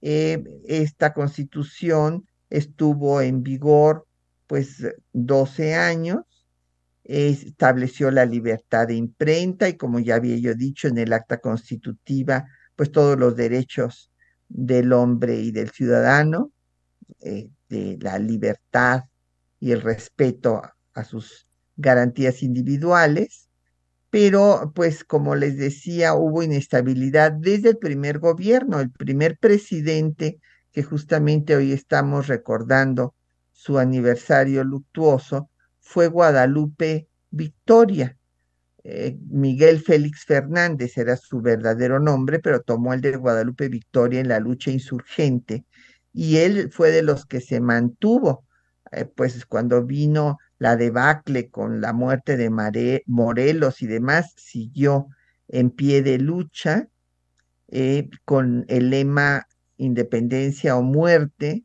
Eh, 0.01 0.41
esta 0.69 1.13
constitución 1.13 2.29
estuvo 2.49 3.19
en 3.19 3.43
vigor 3.43 4.07
pues 4.47 4.87
12 5.11 5.75
años, 5.75 6.21
estableció 7.03 8.11
la 8.11 8.25
libertad 8.25 8.87
de 8.87 8.95
imprenta 8.95 9.67
y 9.67 9.77
como 9.77 9.99
ya 9.99 10.15
había 10.15 10.37
yo 10.37 10.55
dicho 10.55 10.87
en 10.87 10.97
el 10.97 11.13
acta 11.13 11.39
constitutiva, 11.39 12.45
pues 12.75 12.91
todos 12.91 13.17
los 13.19 13.35
derechos 13.35 14.11
del 14.47 14.93
hombre 14.93 15.35
y 15.41 15.51
del 15.51 15.69
ciudadano, 15.69 16.51
eh, 17.19 17.49
de 17.69 17.97
la 18.01 18.19
libertad 18.19 19.03
y 19.59 19.71
el 19.71 19.81
respeto 19.81 20.61
a 20.93 21.03
sus 21.03 21.47
garantías 21.75 22.43
individuales. 22.43 23.49
Pero 24.09 24.71
pues 24.75 25.03
como 25.03 25.35
les 25.35 25.57
decía, 25.57 26.13
hubo 26.13 26.43
inestabilidad 26.43 27.31
desde 27.31 27.69
el 27.69 27.77
primer 27.77 28.19
gobierno, 28.19 28.79
el 28.79 28.91
primer 28.91 29.37
presidente 29.37 30.39
que 30.71 30.83
justamente 30.83 31.55
hoy 31.55 31.71
estamos 31.71 32.27
recordando 32.27 33.15
su 33.51 33.79
aniversario 33.79 34.63
luctuoso, 34.63 35.49
fue 35.83 36.07
Guadalupe 36.07 37.07
Victoria. 37.29 38.17
Eh, 38.83 39.17
Miguel 39.29 39.79
Félix 39.79 40.25
Fernández 40.25 40.97
era 40.97 41.15
su 41.15 41.41
verdadero 41.41 41.99
nombre, 41.99 42.39
pero 42.39 42.61
tomó 42.61 42.93
el 42.93 43.01
de 43.01 43.15
Guadalupe 43.15 43.69
Victoria 43.69 44.19
en 44.19 44.29
la 44.29 44.39
lucha 44.39 44.71
insurgente 44.71 45.65
y 46.13 46.37
él 46.37 46.71
fue 46.71 46.91
de 46.91 47.01
los 47.01 47.25
que 47.25 47.41
se 47.41 47.59
mantuvo, 47.59 48.45
eh, 48.91 49.05
pues 49.05 49.45
cuando 49.45 49.83
vino 49.83 50.37
la 50.57 50.75
debacle 50.75 51.49
con 51.49 51.81
la 51.81 51.93
muerte 51.93 52.37
de 52.37 53.03
Morelos 53.05 53.81
y 53.81 53.87
demás 53.87 54.33
siguió 54.37 55.07
en 55.47 55.71
pie 55.71 56.01
de 56.01 56.19
lucha 56.19 56.87
eh, 57.67 58.09
con 58.25 58.65
el 58.67 58.89
lema 58.89 59.47
independencia 59.77 60.77
o 60.77 60.83
muerte 60.83 61.63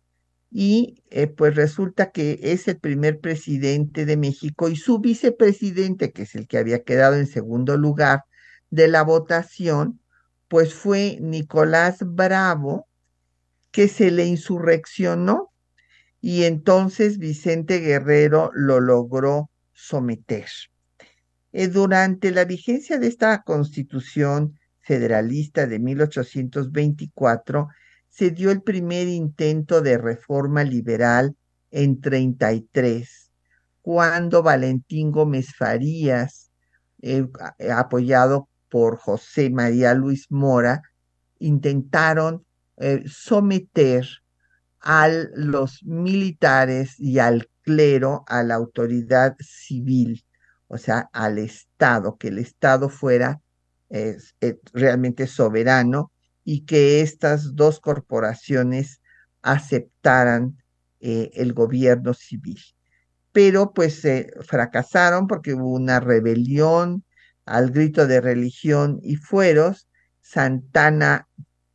y 0.51 1.03
eh, 1.11 1.27
pues 1.27 1.55
resulta 1.55 2.11
que 2.11 2.39
es 2.43 2.69
el 2.69 2.79
primer 2.79 3.21
presidente 3.21 4.07
de 4.07 4.17
México 4.17 4.69
y 4.69 4.77
su 4.77 4.99
vicepresidente, 4.99 6.13
que 6.13 6.23
es 6.23 6.35
el 6.35 6.47
que 6.47 6.59
había 6.59 6.83
quedado 6.83 7.17
en 7.17 7.27
segundo 7.27 7.77
lugar 7.77 8.25
de 8.71 8.89
la 8.89 9.03
votación, 9.03 10.01
pues 10.49 10.75
fue 10.75 11.19
Nicolás 11.21 11.99
Bravo, 12.01 12.89
que 13.71 13.89
se 13.89 14.11
le 14.11 14.27
insurreccionó 14.27 15.53
y 16.21 16.45
entonces 16.45 17.19
Vicente 17.19 17.79
Guerrero 17.79 18.51
lo 18.55 18.81
logró 18.81 19.51
someter. 19.73 20.47
Eh, 21.53 21.69
durante 21.69 22.31
la 22.31 22.45
vigencia 22.45 22.99
de 22.99 23.07
esta 23.07 23.43
constitución 23.43 24.59
federalista 24.81 25.67
de 25.67 25.79
1824, 25.79 27.69
se 28.19 28.33
dio 28.33 28.51
el 28.51 28.63
primer 28.63 29.07
intento 29.07 29.81
de 29.81 29.97
reforma 29.97 30.65
liberal 30.65 31.37
en 31.71 32.01
33, 32.01 33.31
cuando 33.81 34.43
Valentín 34.43 35.13
Gómez 35.13 35.55
Farías, 35.57 36.51
eh, 37.01 37.29
apoyado 37.73 38.49
por 38.69 38.97
José 38.97 39.51
María 39.51 39.95
Luis 39.95 40.27
Mora, 40.31 40.83
intentaron 41.39 42.45
eh, 42.79 43.05
someter 43.07 44.05
a 44.81 45.09
los 45.37 45.85
militares 45.85 46.99
y 46.99 47.21
al 47.21 47.49
clero, 47.63 48.25
a 48.27 48.43
la 48.43 48.57
autoridad 48.57 49.37
civil, 49.39 50.25
o 50.67 50.77
sea, 50.77 51.09
al 51.13 51.39
Estado, 51.39 52.17
que 52.17 52.29
el 52.29 52.39
Estado 52.39 52.89
fuera 52.89 53.41
realmente 54.75 55.29
soberano 55.29 56.11
y 56.51 56.65
que 56.65 57.03
estas 57.03 57.57
dos 57.57 57.79
corporaciones 57.79 59.03
aceptaran 59.43 60.57
eh, 60.99 61.29
el 61.35 61.53
gobierno 61.53 62.15
civil. 62.15 62.59
Pero 63.33 63.75
pues 63.75 64.01
fracasaron 64.47 65.27
porque 65.27 65.53
hubo 65.53 65.75
una 65.75 66.01
rebelión 66.01 67.05
al 67.45 67.71
grito 67.71 68.07
de 68.07 68.23
religión 68.23 68.99
y 69.03 69.17
fueros. 69.17 69.89
Santana, 70.23 71.29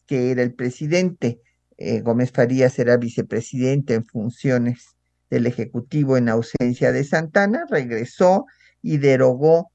que 0.08 0.32
era 0.32 0.42
el 0.42 0.56
presidente, 0.56 1.40
eh, 1.78 2.02
Gómez 2.02 2.32
Farías 2.32 2.80
era 2.80 2.98
vicepresidente 2.98 3.94
en 3.94 4.06
funciones 4.08 4.96
del 5.30 5.46
Ejecutivo 5.46 6.18
en 6.18 6.30
ausencia 6.30 6.92
de 6.92 7.04
Santana, 7.04 7.68
regresó 7.70 8.48
y 8.82 8.98
derogó 8.98 9.72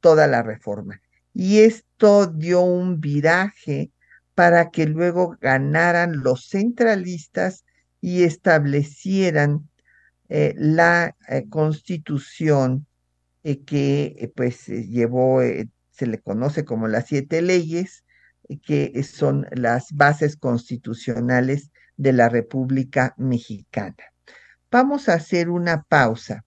toda 0.00 0.26
la 0.26 0.42
reforma. 0.42 1.00
Y 1.32 1.60
esto 1.60 2.26
dio 2.26 2.60
un 2.60 3.00
viraje 3.00 3.91
para 4.34 4.70
que 4.70 4.86
luego 4.86 5.36
ganaran 5.40 6.22
los 6.22 6.48
centralistas 6.48 7.64
y 8.00 8.24
establecieran 8.24 9.68
eh, 10.28 10.54
la 10.56 11.16
eh, 11.28 11.44
constitución 11.48 12.86
que 13.66 14.32
pues 14.36 14.66
llevó, 14.66 15.40
se 15.90 16.06
le 16.06 16.18
conoce 16.20 16.64
como 16.64 16.86
las 16.86 17.08
siete 17.08 17.42
leyes, 17.42 18.04
que 18.64 19.02
son 19.02 19.48
las 19.50 19.92
bases 19.92 20.36
constitucionales 20.36 21.72
de 21.96 22.12
la 22.12 22.28
República 22.28 23.14
Mexicana. 23.16 23.96
Vamos 24.70 25.08
a 25.08 25.14
hacer 25.14 25.50
una 25.50 25.82
pausa 25.82 26.44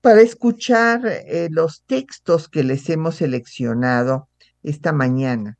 para 0.00 0.20
escuchar 0.20 1.02
eh, 1.04 1.48
los 1.50 1.82
textos 1.82 2.48
que 2.48 2.62
les 2.62 2.88
hemos 2.90 3.16
seleccionado 3.16 4.28
esta 4.62 4.92
mañana, 4.92 5.58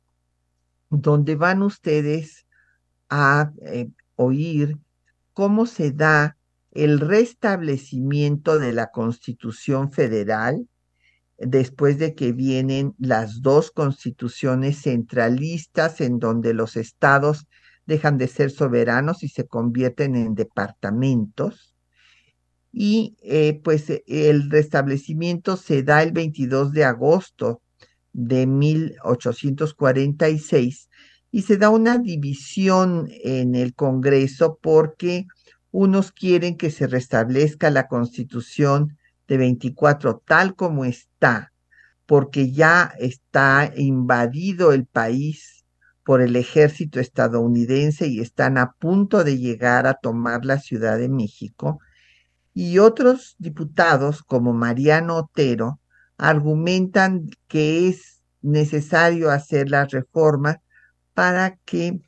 donde 0.89 1.35
van 1.35 1.61
ustedes 1.61 2.47
a 3.09 3.51
eh, 3.61 3.89
oír 4.15 4.77
cómo 5.33 5.65
se 5.65 5.91
da 5.91 6.37
el 6.71 6.99
restablecimiento 6.99 8.59
de 8.59 8.73
la 8.73 8.91
Constitución 8.91 9.91
Federal, 9.91 10.67
después 11.37 11.97
de 11.97 12.15
que 12.15 12.31
vienen 12.31 12.95
las 12.97 13.41
dos 13.41 13.71
constituciones 13.71 14.81
centralistas 14.81 16.01
en 16.01 16.19
donde 16.19 16.53
los 16.53 16.75
estados 16.75 17.47
dejan 17.85 18.17
de 18.17 18.27
ser 18.27 18.51
soberanos 18.51 19.23
y 19.23 19.29
se 19.29 19.47
convierten 19.47 20.15
en 20.15 20.35
departamentos. 20.35 21.75
Y 22.71 23.15
eh, 23.21 23.59
pues 23.63 23.85
el 24.05 24.51
restablecimiento 24.51 25.57
se 25.57 25.83
da 25.83 26.03
el 26.03 26.11
22 26.11 26.73
de 26.73 26.85
agosto 26.85 27.61
de 28.17 28.45
1846 28.47 30.89
y 31.29 31.43
se 31.43 31.57
da 31.57 31.69
una 31.69 31.99
división 31.99 33.07
en 33.23 33.53
el 33.53 33.75
Congreso 33.75 34.57
porque 34.59 35.27
unos 35.69 36.11
quieren 36.11 36.57
que 36.57 36.71
se 36.71 36.87
restablezca 36.87 37.69
la 37.69 37.87
constitución 37.87 38.97
de 39.27 39.37
24 39.37 40.23
tal 40.25 40.55
como 40.55 40.83
está, 40.83 41.53
porque 42.07 42.51
ya 42.51 42.91
está 42.97 43.71
invadido 43.75 44.73
el 44.73 44.87
país 44.87 45.63
por 46.03 46.21
el 46.21 46.35
ejército 46.35 46.99
estadounidense 46.99 48.07
y 48.07 48.19
están 48.19 48.57
a 48.57 48.71
punto 48.71 49.23
de 49.23 49.37
llegar 49.37 49.85
a 49.85 49.93
tomar 49.93 50.43
la 50.43 50.57
Ciudad 50.57 50.97
de 50.97 51.09
México. 51.09 51.77
Y 52.55 52.79
otros 52.79 53.35
diputados, 53.37 54.23
como 54.23 54.53
Mariano 54.53 55.17
Otero, 55.17 55.79
argumentan 56.17 57.29
que 57.47 57.87
es 57.87 58.21
necesario 58.41 59.31
hacer 59.31 59.69
las 59.69 59.91
reformas 59.91 60.57
para 61.13 61.57
que 61.65 61.99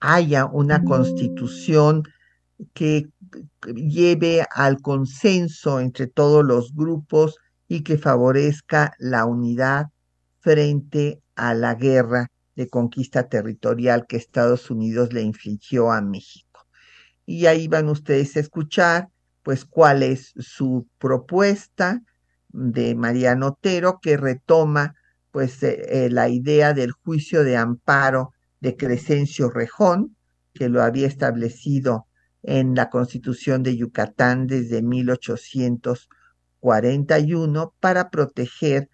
haya 0.00 0.46
una 0.46 0.82
constitución 0.84 2.04
que 2.72 3.08
lleve 3.74 4.44
al 4.54 4.80
consenso 4.80 5.80
entre 5.80 6.06
todos 6.06 6.44
los 6.44 6.74
grupos 6.74 7.36
y 7.68 7.82
que 7.82 7.98
favorezca 7.98 8.94
la 8.98 9.24
unidad 9.24 9.86
frente 10.40 11.20
a 11.36 11.54
la 11.54 11.74
guerra 11.74 12.28
de 12.56 12.68
conquista 12.68 13.28
territorial 13.28 14.06
que 14.08 14.16
Estados 14.16 14.70
Unidos 14.70 15.12
le 15.12 15.22
infligió 15.22 15.92
a 15.92 16.00
México. 16.00 16.66
Y 17.26 17.46
ahí 17.46 17.68
van 17.68 17.88
ustedes 17.88 18.36
a 18.36 18.40
escuchar 18.40 19.08
pues 19.42 19.64
cuál 19.64 20.02
es 20.02 20.32
su 20.38 20.86
propuesta 20.98 22.02
de 22.48 22.94
Mariano 22.94 23.48
Otero 23.48 23.98
que 24.00 24.16
retoma 24.16 24.94
pues 25.30 25.62
eh, 25.62 26.06
eh, 26.06 26.10
la 26.10 26.28
idea 26.28 26.74
del 26.74 26.92
juicio 26.92 27.44
de 27.44 27.56
amparo 27.56 28.32
de 28.60 28.76
Crescencio 28.76 29.50
Rejón, 29.50 30.16
que 30.54 30.68
lo 30.68 30.82
había 30.82 31.06
establecido 31.06 32.06
en 32.42 32.74
la 32.74 32.90
Constitución 32.90 33.62
de 33.62 33.76
Yucatán 33.76 34.46
desde 34.46 34.82
1841 34.82 37.74
para 37.78 38.10
proteger 38.10 38.90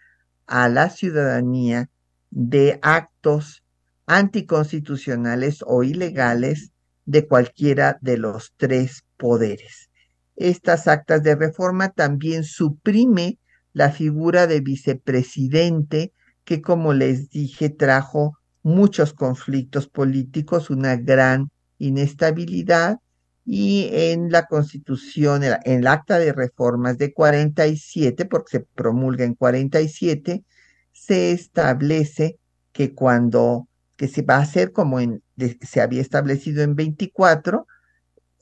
a 0.46 0.68
la 0.68 0.90
ciudadanía 0.90 1.88
de 2.30 2.78
actos 2.82 3.64
anticonstitucionales 4.06 5.64
o 5.66 5.82
ilegales 5.82 6.72
de 7.06 7.26
cualquiera 7.26 7.98
de 8.00 8.18
los 8.18 8.52
tres 8.56 9.04
poderes. 9.16 9.90
Estas 10.36 10.88
actas 10.88 11.22
de 11.22 11.36
reforma 11.36 11.90
también 11.90 12.44
suprime 12.44 13.38
la 13.74 13.90
figura 13.90 14.46
de 14.46 14.60
vicepresidente 14.60 16.12
que, 16.44 16.62
como 16.62 16.94
les 16.94 17.28
dije, 17.28 17.68
trajo 17.68 18.38
muchos 18.62 19.12
conflictos 19.12 19.88
políticos, 19.88 20.70
una 20.70 20.96
gran 20.96 21.50
inestabilidad 21.78 23.00
y 23.44 23.90
en 23.92 24.30
la 24.30 24.46
constitución, 24.46 25.42
en 25.44 25.58
el 25.64 25.86
acta 25.86 26.18
de 26.18 26.32
reformas 26.32 26.96
de 26.96 27.12
47, 27.12 28.24
porque 28.24 28.58
se 28.58 28.60
promulga 28.60 29.24
en 29.24 29.34
47, 29.34 30.44
se 30.92 31.32
establece 31.32 32.38
que 32.72 32.94
cuando, 32.94 33.68
que 33.96 34.08
se 34.08 34.22
va 34.22 34.36
a 34.36 34.42
hacer 34.42 34.72
como 34.72 35.00
en, 35.00 35.22
se 35.60 35.80
había 35.82 36.00
establecido 36.00 36.62
en 36.62 36.74
24, 36.74 37.66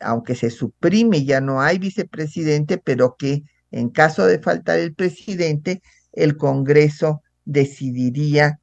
aunque 0.00 0.34
se 0.34 0.50
suprime, 0.50 1.24
ya 1.24 1.40
no 1.40 1.60
hay 1.60 1.78
vicepresidente, 1.78 2.78
pero 2.78 3.16
que 3.16 3.42
en 3.72 3.88
caso 3.88 4.26
de 4.26 4.38
faltar 4.38 4.78
el 4.78 4.94
presidente, 4.94 5.82
el 6.12 6.36
Congreso 6.36 7.22
decidiría 7.44 8.60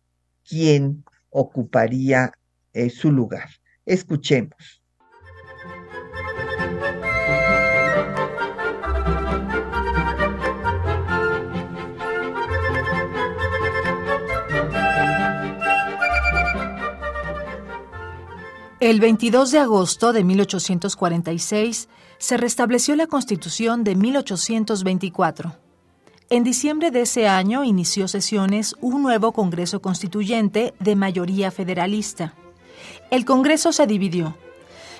quién 0.47 1.03
ocuparía 1.29 2.31
eh, 2.73 2.89
su 2.89 3.11
lugar. 3.11 3.49
Escuchemos. 3.85 4.78
El 18.79 19.01
22 19.01 19.51
de 19.51 19.59
agosto 19.59 20.13
de 20.13 20.23
1846 20.23 21.89
se 22.17 22.37
restableció 22.37 22.95
la 22.95 23.07
Constitución 23.07 23.83
de 23.83 23.95
1824. 23.95 25.57
En 26.29 26.45
diciembre 26.45 26.89
de 26.89 27.01
ese 27.01 27.27
año 27.27 27.65
inició 27.65 28.07
sesiones 28.07 28.75
un 28.79 29.03
nuevo 29.03 29.33
Congreso 29.33 29.81
Constituyente 29.81 30.73
de 30.79 30.95
mayoría 30.95 31.51
federalista. 31.51 32.35
El 33.11 33.25
Congreso 33.25 33.73
se 33.73 33.85
dividió. 33.85 34.37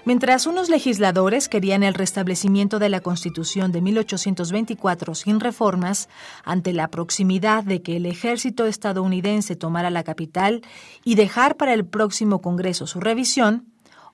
Mientras 0.06 0.48
unos 0.48 0.70
legisladores 0.70 1.50
querían 1.50 1.84
el 1.84 1.94
restablecimiento 1.94 2.80
de 2.80 2.90
la 2.90 3.02
Constitución 3.02 3.72
de 3.72 3.82
1824 3.82 5.14
sin 5.14 5.40
reformas, 5.40 6.08
ante 6.44 6.74
la 6.74 6.88
proximidad 6.88 7.64
de 7.64 7.82
que 7.82 7.98
el 7.98 8.06
ejército 8.06 8.66
estadounidense 8.66 9.56
tomara 9.56 9.90
la 9.90 10.04
capital 10.04 10.62
y 11.04 11.16
dejar 11.16 11.58
para 11.58 11.74
el 11.74 11.86
próximo 11.86 12.42
Congreso 12.42 12.88
su 12.88 13.00
revisión, 13.00 13.66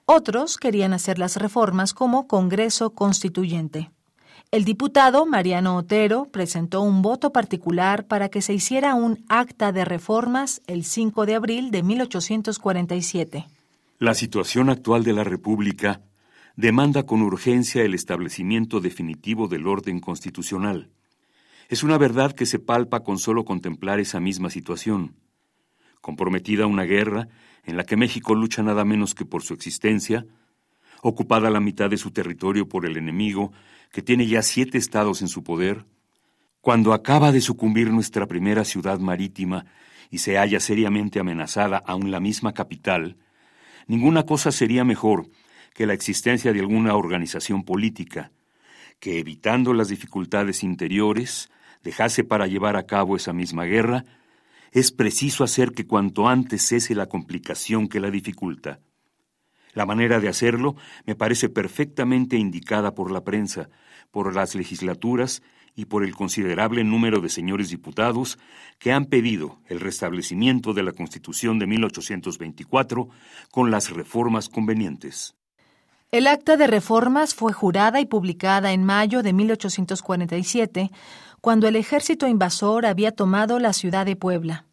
otros 0.06 0.58
querían 0.58 0.94
hacer 0.94 1.20
las 1.20 1.38
reformas 1.38 1.94
como 1.94 2.28
Congreso 2.28 2.92
Constituyente. 2.92 3.92
El 4.52 4.64
diputado 4.64 5.26
Mariano 5.26 5.76
Otero 5.76 6.26
presentó 6.32 6.82
un 6.82 7.02
voto 7.02 7.32
particular 7.32 8.06
para 8.06 8.30
que 8.30 8.42
se 8.42 8.54
hiciera 8.54 8.96
un 8.96 9.26
acta 9.28 9.72
de 9.72 9.84
reformas 9.86 10.62
el 10.68 10.84
5 10.84 11.26
de 11.26 11.36
abril 11.36 11.72
de 11.72 11.84
1847. 11.84 13.48
La 13.98 14.14
situación 14.14 14.70
actual 14.70 15.06
de 15.06 15.14
la 15.14 15.24
República 15.24 16.02
demanda 16.58 17.06
con 17.06 17.22
urgencia 17.22 17.82
el 17.82 17.94
establecimiento 17.94 18.82
definitivo 18.82 19.48
del 19.48 19.68
orden 19.68 20.02
constitucional. 20.02 20.90
Es 21.70 21.82
una 21.82 21.98
verdad 21.98 22.34
que 22.34 22.46
se 22.46 22.60
palpa 22.60 23.06
con 23.06 23.20
solo 23.20 23.46
contemplar 23.46 24.02
esa 24.02 24.20
misma 24.20 24.50
situación. 24.50 25.16
Comprometida 26.02 26.68
una 26.68 26.84
guerra 26.84 27.30
en 27.64 27.78
la 27.78 27.86
que 27.86 27.96
México 27.96 28.36
lucha 28.36 28.62
nada 28.64 28.84
menos 28.84 29.16
que 29.16 29.24
por 29.24 29.44
su 29.44 29.54
existencia, 29.54 30.26
ocupada 31.02 31.50
la 31.50 31.62
mitad 31.62 31.90
de 31.90 31.98
su 31.98 32.12
territorio 32.12 32.68
por 32.68 32.86
el 32.86 32.98
enemigo, 32.98 33.54
que 33.94 34.02
tiene 34.02 34.28
ya 34.28 34.42
siete 34.42 34.78
estados 34.78 35.22
en 35.22 35.30
su 35.30 35.42
poder, 35.42 35.86
cuando 36.60 36.92
acaba 36.92 37.32
de 37.32 37.40
sucumbir 37.40 37.92
nuestra 37.92 38.28
primera 38.28 38.66
ciudad 38.66 39.00
marítima 39.00 39.68
y 40.12 40.18
se 40.18 40.38
halla 40.38 40.60
seriamente 40.60 41.22
amenazada 41.22 41.78
aún 41.78 42.12
la 42.12 42.20
misma 42.20 42.52
capital, 42.54 43.16
ninguna 43.88 44.24
cosa 44.24 44.52
sería 44.52 44.84
mejor 44.84 45.30
que 45.74 45.86
la 45.86 45.94
existencia 45.94 46.54
de 46.54 46.60
alguna 46.60 46.96
organización 46.96 47.64
política, 47.64 48.32
que 49.00 49.20
evitando 49.20 49.74
las 49.74 49.90
dificultades 49.90 50.64
interiores, 50.64 51.50
dejase 51.84 52.24
para 52.24 52.48
llevar 52.48 52.78
a 52.78 52.86
cabo 52.86 53.16
esa 53.16 53.34
misma 53.34 53.66
guerra 53.66 54.06
es 54.76 54.92
preciso 54.92 55.46
hacer 55.46 55.72
que 55.72 55.88
cuanto 55.88 56.28
antes 56.28 56.68
cese 56.68 56.96
la 56.96 57.08
complicación 57.08 57.88
que 57.88 58.02
la 58.02 58.12
dificulta. 58.12 58.82
La 59.72 59.86
manera 59.86 60.20
de 60.20 60.28
hacerlo 60.28 60.76
me 61.06 61.16
parece 61.16 61.48
perfectamente 61.48 62.36
indicada 62.36 62.94
por 62.94 63.10
la 63.10 63.24
prensa, 63.24 63.70
por 64.12 64.36
las 64.36 64.54
legislaturas 64.54 65.42
y 65.76 65.86
por 65.86 66.04
el 66.04 66.16
considerable 66.16 66.84
número 66.84 67.20
de 67.22 67.30
señores 67.30 67.70
diputados 67.70 68.40
que 68.80 68.92
han 68.92 69.06
pedido 69.06 69.60
el 69.68 69.80
restablecimiento 69.80 70.74
de 70.74 70.84
la 70.84 70.94
Constitución 70.94 71.60
de 71.60 71.68
1824 71.68 73.10
con 73.52 73.72
las 73.72 73.90
reformas 73.90 74.50
convenientes. 74.50 75.36
El 76.12 76.28
acta 76.28 76.56
de 76.56 76.68
reformas 76.68 77.36
fue 77.36 77.52
jurada 77.52 78.00
y 78.00 78.06
publicada 78.06 78.72
en 78.72 78.86
mayo 78.86 79.22
de 79.22 79.34
1847, 79.34 80.92
cuando 81.42 81.68
el 81.68 81.76
ejército 81.76 82.28
invasor 82.28 82.86
había 82.86 83.12
tomado 83.12 83.60
la 83.60 83.74
ciudad 83.74 84.06
de 84.06 84.16
Puebla. 84.16 84.66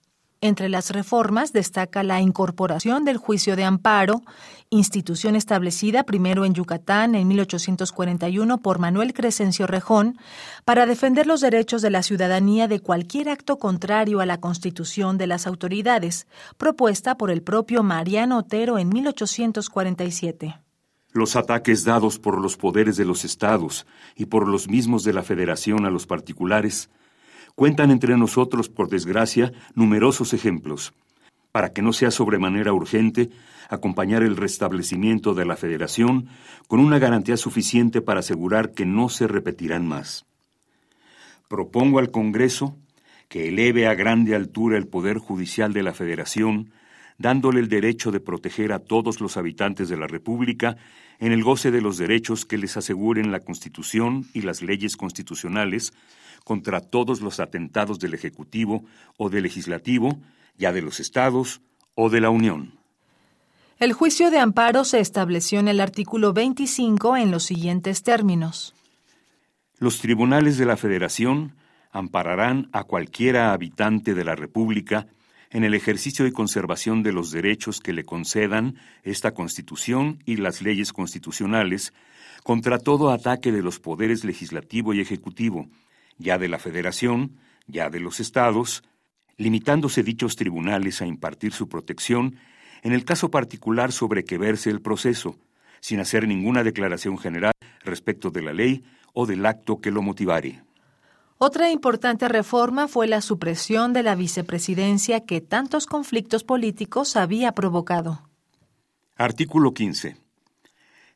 Entre 0.44 0.68
las 0.68 0.90
reformas 0.90 1.52
destaca 1.52 2.02
la 2.02 2.20
incorporación 2.20 3.04
del 3.04 3.16
juicio 3.16 3.54
de 3.54 3.62
amparo, 3.62 4.22
institución 4.70 5.36
establecida 5.36 6.02
primero 6.02 6.44
en 6.44 6.52
Yucatán 6.52 7.14
en 7.14 7.28
1841 7.28 8.58
por 8.58 8.80
Manuel 8.80 9.14
Crescencio 9.14 9.68
Rejón, 9.68 10.18
para 10.64 10.84
defender 10.84 11.28
los 11.28 11.42
derechos 11.42 11.80
de 11.80 11.90
la 11.90 12.02
ciudadanía 12.02 12.66
de 12.66 12.80
cualquier 12.80 13.28
acto 13.28 13.60
contrario 13.60 14.18
a 14.18 14.26
la 14.26 14.40
constitución 14.40 15.16
de 15.16 15.28
las 15.28 15.46
autoridades, 15.46 16.26
propuesta 16.58 17.16
por 17.16 17.30
el 17.30 17.42
propio 17.42 17.84
Mariano 17.84 18.38
Otero 18.38 18.78
en 18.78 18.88
1847. 18.88 20.58
Los 21.12 21.36
ataques 21.36 21.84
dados 21.84 22.18
por 22.18 22.40
los 22.40 22.56
poderes 22.56 22.96
de 22.96 23.04
los 23.04 23.24
estados 23.24 23.86
y 24.16 24.24
por 24.24 24.48
los 24.48 24.66
mismos 24.66 25.04
de 25.04 25.12
la 25.12 25.22
Federación 25.22 25.86
a 25.86 25.90
los 25.90 26.08
particulares 26.08 26.90
cuentan 27.54 27.90
entre 27.90 28.16
nosotros, 28.16 28.68
por 28.68 28.88
desgracia, 28.88 29.52
numerosos 29.74 30.32
ejemplos. 30.32 30.92
Para 31.52 31.72
que 31.72 31.82
no 31.82 31.92
sea 31.92 32.10
sobremanera 32.10 32.72
urgente 32.72 33.30
acompañar 33.68 34.22
el 34.22 34.36
restablecimiento 34.36 35.34
de 35.34 35.44
la 35.44 35.56
Federación 35.56 36.28
con 36.68 36.80
una 36.80 36.98
garantía 36.98 37.36
suficiente 37.36 38.00
para 38.00 38.20
asegurar 38.20 38.72
que 38.72 38.86
no 38.86 39.08
se 39.08 39.26
repetirán 39.26 39.86
más. 39.86 40.26
Propongo 41.48 41.98
al 41.98 42.10
Congreso 42.10 42.76
que 43.28 43.48
eleve 43.48 43.86
a 43.86 43.94
grande 43.94 44.34
altura 44.34 44.76
el 44.76 44.88
poder 44.88 45.16
judicial 45.18 45.72
de 45.72 45.82
la 45.82 45.94
Federación, 45.94 46.70
dándole 47.16 47.60
el 47.60 47.68
derecho 47.68 48.10
de 48.10 48.20
proteger 48.20 48.72
a 48.72 48.78
todos 48.78 49.20
los 49.22 49.38
habitantes 49.38 49.88
de 49.88 49.96
la 49.96 50.06
República 50.06 50.76
en 51.18 51.32
el 51.32 51.42
goce 51.42 51.70
de 51.70 51.80
los 51.80 51.96
derechos 51.96 52.44
que 52.44 52.58
les 52.58 52.76
aseguren 52.76 53.32
la 53.32 53.40
Constitución 53.40 54.26
y 54.34 54.42
las 54.42 54.60
leyes 54.60 54.98
constitucionales 54.98 55.94
contra 56.44 56.80
todos 56.80 57.20
los 57.20 57.40
atentados 57.40 57.98
del 57.98 58.14
Ejecutivo 58.14 58.84
o 59.16 59.30
del 59.30 59.44
Legislativo, 59.44 60.18
ya 60.56 60.72
de 60.72 60.82
los 60.82 61.00
Estados 61.00 61.60
o 61.94 62.10
de 62.10 62.20
la 62.20 62.30
Unión. 62.30 62.78
El 63.78 63.92
juicio 63.92 64.30
de 64.30 64.38
amparo 64.38 64.84
se 64.84 65.00
estableció 65.00 65.58
en 65.58 65.68
el 65.68 65.80
artículo 65.80 66.32
25 66.32 67.16
en 67.16 67.30
los 67.30 67.42
siguientes 67.42 68.02
términos. 68.02 68.74
Los 69.78 69.98
tribunales 69.98 70.56
de 70.56 70.66
la 70.66 70.76
Federación 70.76 71.56
ampararán 71.90 72.68
a 72.72 72.84
cualquiera 72.84 73.52
habitante 73.52 74.14
de 74.14 74.24
la 74.24 74.36
República 74.36 75.08
en 75.50 75.64
el 75.64 75.74
ejercicio 75.74 76.26
y 76.26 76.32
conservación 76.32 77.02
de 77.02 77.12
los 77.12 77.30
derechos 77.30 77.80
que 77.80 77.92
le 77.92 78.04
concedan 78.04 78.76
esta 79.02 79.32
Constitución 79.32 80.22
y 80.24 80.36
las 80.36 80.62
leyes 80.62 80.92
constitucionales 80.92 81.92
contra 82.42 82.78
todo 82.78 83.10
ataque 83.10 83.52
de 83.52 83.62
los 83.62 83.78
poderes 83.78 84.24
legislativo 84.24 84.94
y 84.94 85.00
ejecutivo, 85.00 85.68
ya 86.18 86.38
de 86.38 86.48
la 86.48 86.58
Federación, 86.58 87.38
ya 87.66 87.90
de 87.90 88.00
los 88.00 88.20
Estados, 88.20 88.82
limitándose 89.36 90.02
dichos 90.02 90.36
tribunales 90.36 91.02
a 91.02 91.06
impartir 91.06 91.52
su 91.52 91.68
protección 91.68 92.36
en 92.82 92.92
el 92.92 93.04
caso 93.04 93.30
particular 93.30 93.92
sobre 93.92 94.24
que 94.24 94.38
verse 94.38 94.70
el 94.70 94.80
proceso, 94.80 95.36
sin 95.80 96.00
hacer 96.00 96.26
ninguna 96.26 96.64
declaración 96.64 97.18
general 97.18 97.52
respecto 97.84 98.30
de 98.30 98.42
la 98.42 98.52
ley 98.52 98.84
o 99.12 99.26
del 99.26 99.46
acto 99.46 99.80
que 99.80 99.90
lo 99.90 100.02
motivare. 100.02 100.62
Otra 101.38 101.70
importante 101.70 102.28
reforma 102.28 102.86
fue 102.86 103.08
la 103.08 103.20
supresión 103.20 103.92
de 103.92 104.04
la 104.04 104.14
vicepresidencia 104.14 105.24
que 105.24 105.40
tantos 105.40 105.86
conflictos 105.86 106.44
políticos 106.44 107.16
había 107.16 107.52
provocado. 107.52 108.28
Artículo 109.16 109.74
15. 109.74 110.21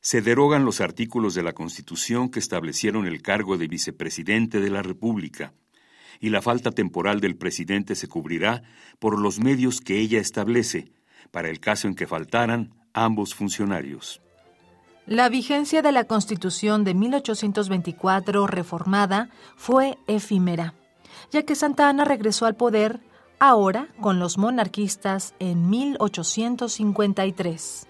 Se 0.06 0.22
derogan 0.22 0.64
los 0.64 0.80
artículos 0.80 1.34
de 1.34 1.42
la 1.42 1.52
Constitución 1.52 2.28
que 2.28 2.38
establecieron 2.38 3.08
el 3.08 3.22
cargo 3.22 3.58
de 3.58 3.66
vicepresidente 3.66 4.60
de 4.60 4.70
la 4.70 4.80
República, 4.80 5.52
y 6.20 6.30
la 6.30 6.42
falta 6.42 6.70
temporal 6.70 7.18
del 7.18 7.36
presidente 7.36 7.96
se 7.96 8.06
cubrirá 8.06 8.62
por 9.00 9.18
los 9.18 9.40
medios 9.40 9.80
que 9.80 9.98
ella 9.98 10.20
establece, 10.20 10.92
para 11.32 11.48
el 11.48 11.58
caso 11.58 11.88
en 11.88 11.96
que 11.96 12.06
faltaran 12.06 12.72
ambos 12.92 13.34
funcionarios. 13.34 14.22
La 15.06 15.28
vigencia 15.28 15.82
de 15.82 15.90
la 15.90 16.04
Constitución 16.04 16.84
de 16.84 16.94
1824 16.94 18.46
reformada 18.46 19.28
fue 19.56 19.98
efímera, 20.06 20.74
ya 21.32 21.42
que 21.42 21.56
Santa 21.56 21.88
Ana 21.88 22.04
regresó 22.04 22.46
al 22.46 22.54
poder 22.54 23.00
ahora 23.40 23.88
con 24.00 24.20
los 24.20 24.38
monarquistas 24.38 25.34
en 25.40 25.68
1853. 25.68 27.88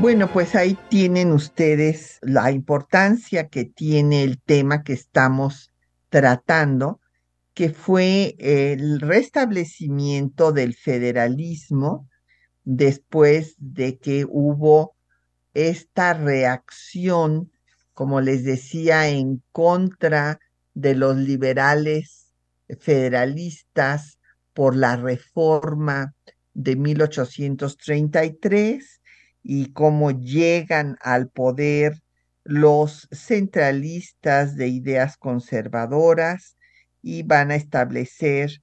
Bueno, 0.00 0.32
pues 0.32 0.54
ahí 0.54 0.78
tienen 0.88 1.32
ustedes 1.32 2.20
la 2.22 2.52
importancia 2.52 3.48
que 3.48 3.64
tiene 3.64 4.22
el 4.22 4.40
tema 4.40 4.84
que 4.84 4.92
estamos 4.92 5.72
tratando, 6.08 7.00
que 7.52 7.70
fue 7.70 8.36
el 8.38 9.00
restablecimiento 9.00 10.52
del 10.52 10.74
federalismo 10.74 12.08
después 12.62 13.56
de 13.58 13.98
que 13.98 14.24
hubo 14.24 14.94
esta 15.52 16.14
reacción, 16.14 17.50
como 17.92 18.20
les 18.20 18.44
decía, 18.44 19.08
en 19.08 19.42
contra 19.50 20.38
de 20.74 20.94
los 20.94 21.16
liberales 21.16 22.36
federalistas 22.78 24.20
por 24.54 24.76
la 24.76 24.94
reforma 24.94 26.14
de 26.54 26.76
1833 26.76 28.97
y 29.50 29.72
cómo 29.72 30.10
llegan 30.10 30.98
al 31.00 31.30
poder 31.30 32.02
los 32.44 33.08
centralistas 33.10 34.56
de 34.56 34.68
ideas 34.68 35.16
conservadoras 35.16 36.58
y 37.00 37.22
van 37.22 37.50
a 37.50 37.54
establecer 37.54 38.62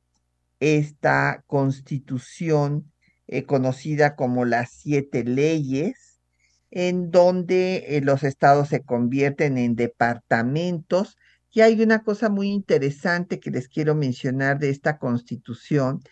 esta 0.60 1.44
constitución 1.48 2.94
eh, 3.26 3.46
conocida 3.46 4.16
como 4.16 4.46
las 4.46 4.74
siete 4.74 5.24
leyes, 5.24 6.22
en 6.70 7.10
donde 7.10 7.98
eh, 7.98 8.02
los 8.02 8.24
estados 8.24 8.70
se 8.70 8.84
convierten 8.84 9.58
en 9.58 9.76
departamentos. 9.76 11.18
Y 11.50 11.62
hay 11.62 11.82
una 11.82 12.04
cosa 12.04 12.30
muy 12.30 12.50
interesante 12.50 13.40
que 13.40 13.50
les 13.50 13.70
quiero 13.70 13.96
mencionar 13.96 14.60
de 14.60 14.70
esta 14.70 15.00
constitución, 15.00 16.04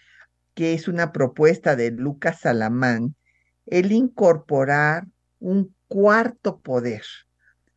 que 0.56 0.74
es 0.74 0.88
una 0.88 1.12
propuesta 1.12 1.76
de 1.76 1.92
Lucas 1.92 2.40
Salamán, 2.40 3.16
el 3.65 3.91
incorporar 3.91 5.08
un 5.39 5.76
cuarto 5.88 6.60
poder. 6.60 7.04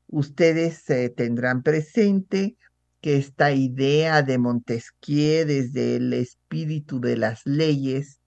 Ustedes 0.09 0.85
tendrán 1.17 1.63
presente 1.63 2.57
que 3.01 3.17
esta 3.17 3.53
idea 3.53 4.23
de 4.23 4.39
Montesquieu 4.39 5.47
desde 5.47 5.97
el 5.97 6.13
espíritu 6.13 7.01
de 7.01 7.17
las 7.17 7.45
leyes, 7.45 8.21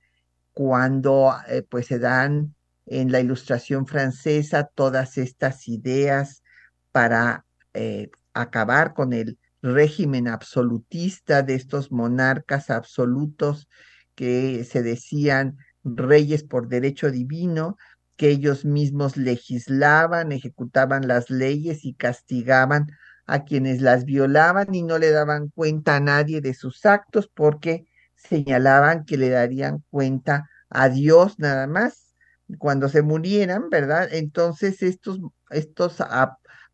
cuando 0.53 1.33
eh, 1.47 1.63
pues 1.63 1.87
se 1.87 1.99
dan 1.99 2.55
en 2.85 3.11
la 3.11 3.19
ilustración 3.19 3.85
francesa 3.85 4.69
todas 4.73 5.17
estas 5.17 5.67
ideas 5.67 6.43
para 6.91 7.45
eh, 7.73 8.09
acabar 8.33 8.93
con 8.93 9.13
el 9.13 9.37
régimen 9.61 10.27
absolutista 10.27 11.43
de 11.43 11.55
estos 11.55 11.91
monarcas 11.91 12.69
absolutos 12.69 13.67
que 14.15 14.63
se 14.63 14.81
decían 14.81 15.57
reyes 15.83 16.43
por 16.43 16.67
derecho 16.67 17.11
divino, 17.11 17.77
que 18.15 18.29
ellos 18.29 18.65
mismos 18.65 19.15
legislaban, 19.17 20.31
ejecutaban 20.31 21.07
las 21.07 21.29
leyes 21.29 21.85
y 21.85 21.93
castigaban 21.93 22.87
a 23.25 23.45
quienes 23.45 23.81
las 23.81 24.05
violaban 24.05 24.73
y 24.73 24.81
no 24.83 24.97
le 24.97 25.11
daban 25.11 25.49
cuenta 25.49 25.95
a 25.95 25.99
nadie 25.99 26.41
de 26.41 26.53
sus 26.53 26.85
actos 26.85 27.29
porque 27.33 27.85
señalaban 28.15 29.05
que 29.05 29.17
le 29.17 29.29
darían 29.29 29.83
cuenta 29.89 30.49
a 30.69 30.89
Dios 30.89 31.39
nada 31.39 31.67
más 31.67 32.13
cuando 32.57 32.89
se 32.89 33.03
murieran, 33.03 33.69
¿verdad? 33.69 34.09
Entonces 34.11 34.81
estos, 34.81 35.19
estos 35.51 35.97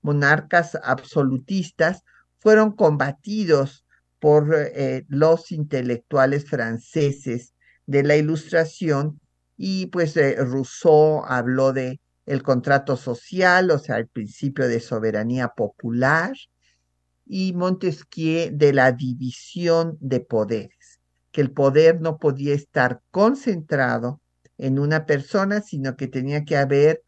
monarcas 0.01 0.77
absolutistas 0.81 2.03
fueron 2.39 2.71
combatidos 2.71 3.85
por 4.19 4.55
eh, 4.55 5.05
los 5.09 5.51
intelectuales 5.51 6.45
franceses 6.45 7.54
de 7.85 8.03
la 8.03 8.15
ilustración 8.15 9.19
y 9.57 9.87
pues 9.87 10.17
eh, 10.17 10.35
Rousseau 10.37 11.23
habló 11.25 11.73
de 11.73 11.99
el 12.25 12.41
contrato 12.43 12.97
social, 12.97 13.69
o 13.71 13.77
sea, 13.79 13.97
el 13.97 14.07
principio 14.07 14.67
de 14.67 14.79
soberanía 14.79 15.49
popular, 15.49 16.33
y 17.25 17.53
Montesquieu 17.53 18.49
de 18.51 18.73
la 18.73 18.91
división 18.91 19.97
de 19.99 20.19
poderes, 20.19 20.99
que 21.31 21.41
el 21.41 21.51
poder 21.51 22.01
no 22.01 22.17
podía 22.17 22.53
estar 22.53 23.01
concentrado 23.11 24.21
en 24.57 24.79
una 24.79 25.05
persona, 25.05 25.61
sino 25.61 25.95
que 25.95 26.07
tenía 26.07 26.45
que 26.45 26.57
haber 26.57 27.03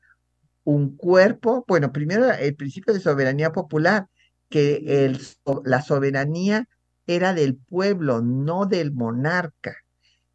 un 0.63 0.95
cuerpo, 0.95 1.65
bueno, 1.67 1.91
primero 1.91 2.31
el 2.31 2.55
principio 2.55 2.93
de 2.93 2.99
soberanía 2.99 3.51
popular, 3.51 4.07
que 4.49 5.05
el, 5.05 5.19
la 5.65 5.81
soberanía 5.81 6.67
era 7.05 7.33
del 7.33 7.55
pueblo, 7.55 8.21
no 8.21 8.65
del 8.65 8.91
monarca 8.91 9.77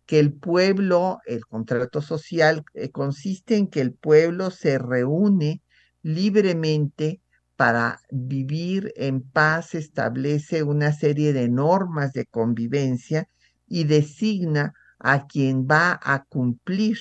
que 0.07 0.19
el 0.19 0.33
pueblo, 0.33 1.21
el 1.27 1.47
contrato 1.47 2.03
social 2.03 2.65
eh, 2.75 2.91
consiste 2.91 3.57
en 3.57 3.69
que 3.69 3.81
el 3.81 3.93
pueblo 3.93 4.51
se 4.51 4.79
reúne 4.79 5.63
libremente 6.03 7.21
para 7.57 8.01
vivir 8.11 8.93
en 8.97 9.23
paz, 9.23 9.75
establece 9.75 10.63
una 10.63 10.93
serie 10.93 11.33
de 11.33 11.49
normas 11.49 12.13
de 12.13 12.27
convivencia 12.27 13.29
y 13.69 13.85
designa 13.85 14.75
a 14.99 15.27
quien 15.27 15.67
va 15.67 15.99
a 16.03 16.25
cumplir, 16.25 16.99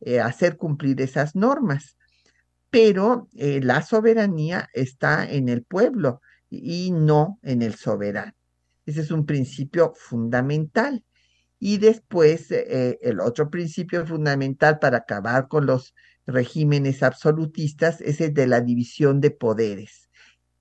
eh, 0.00 0.20
hacer 0.20 0.56
cumplir 0.56 1.00
esas 1.00 1.34
normas. 1.34 1.96
Pero 2.70 3.28
eh, 3.34 3.60
la 3.62 3.82
soberanía 3.82 4.68
está 4.74 5.30
en 5.30 5.48
el 5.48 5.62
pueblo 5.62 6.20
y 6.50 6.90
no 6.90 7.38
en 7.42 7.62
el 7.62 7.74
soberano. 7.74 8.32
Ese 8.86 9.00
es 9.00 9.10
un 9.10 9.24
principio 9.24 9.94
fundamental. 9.96 11.02
Y 11.66 11.78
después, 11.78 12.50
eh, 12.50 12.98
el 13.00 13.20
otro 13.20 13.48
principio 13.48 14.04
fundamental 14.04 14.78
para 14.80 14.98
acabar 14.98 15.48
con 15.48 15.64
los 15.64 15.94
regímenes 16.26 17.02
absolutistas 17.02 18.02
es 18.02 18.20
el 18.20 18.34
de 18.34 18.46
la 18.46 18.60
división 18.60 19.22
de 19.22 19.30
poderes 19.30 20.10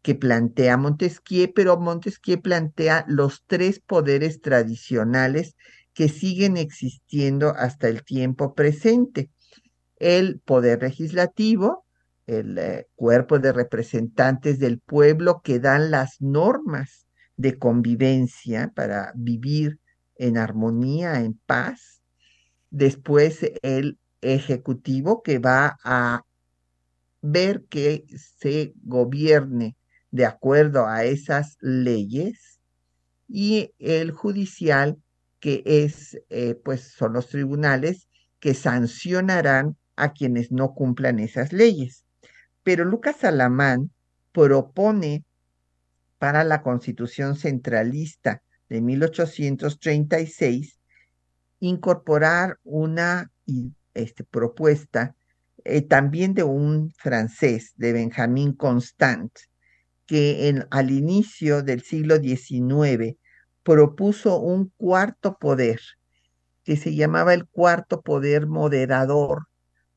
que 0.01 0.15
plantea 0.15 0.77
Montesquieu, 0.77 1.51
pero 1.53 1.77
Montesquieu 1.77 2.41
plantea 2.41 3.03
los 3.09 3.43
tres 3.47 3.81
poderes 3.81 4.39
tradicionales 4.39 5.57
que 5.93 6.07
siguen 6.07 6.55
existiendo 6.55 7.49
hasta 7.49 7.89
el 7.89 8.05
tiempo 8.05 8.53
presente. 8.53 9.29
El 9.97 10.39
poder 10.39 10.83
legislativo, 10.83 11.85
el 12.27 12.57
eh, 12.57 12.87
cuerpo 12.95 13.39
de 13.39 13.51
representantes 13.51 14.57
del 14.57 14.79
pueblo 14.79 15.41
que 15.43 15.59
dan 15.59 15.91
las 15.91 16.21
normas 16.21 17.07
de 17.35 17.59
convivencia 17.59 18.71
para 18.73 19.11
vivir 19.15 19.81
en 20.23 20.37
armonía, 20.37 21.19
en 21.19 21.33
paz. 21.45 22.01
Después 22.69 23.39
el 23.61 23.99
ejecutivo 24.21 25.21
que 25.21 25.39
va 25.39 25.77
a 25.83 26.23
ver 27.21 27.65
que 27.69 28.05
se 28.39 28.73
gobierne 28.83 29.75
de 30.11 30.25
acuerdo 30.25 30.87
a 30.87 31.03
esas 31.03 31.57
leyes 31.59 32.59
y 33.27 33.71
el 33.79 34.11
judicial 34.11 34.97
que 35.39 35.63
es 35.65 36.19
eh, 36.29 36.55
pues 36.63 36.93
son 36.95 37.13
los 37.13 37.27
tribunales 37.27 38.07
que 38.39 38.53
sancionarán 38.53 39.75
a 39.95 40.13
quienes 40.13 40.51
no 40.51 40.73
cumplan 40.73 41.19
esas 41.19 41.51
leyes. 41.51 42.05
Pero 42.63 42.85
Lucas 42.85 43.23
Alamán 43.23 43.91
propone 44.31 45.25
para 46.17 46.43
la 46.43 46.61
Constitución 46.61 47.35
Centralista 47.35 48.42
de 48.73 48.81
1836 48.81 50.79
incorporar 51.59 52.57
una 52.63 53.31
este, 53.93 54.23
propuesta 54.23 55.15
eh, 55.63 55.83
también 55.83 56.33
de 56.33 56.41
un 56.41 56.89
francés, 56.89 57.73
de 57.75 57.93
Benjamin 57.93 58.53
Constant, 58.53 59.31
que 60.07 60.49
en, 60.49 60.65
al 60.71 60.89
inicio 60.89 61.61
del 61.61 61.83
siglo 61.83 62.17
XIX 62.17 63.15
propuso 63.61 64.39
un 64.39 64.71
cuarto 64.75 65.37
poder, 65.37 65.79
que 66.63 66.75
se 66.75 66.95
llamaba 66.95 67.35
el 67.35 67.45
cuarto 67.45 68.01
poder 68.01 68.47
moderador, 68.47 69.49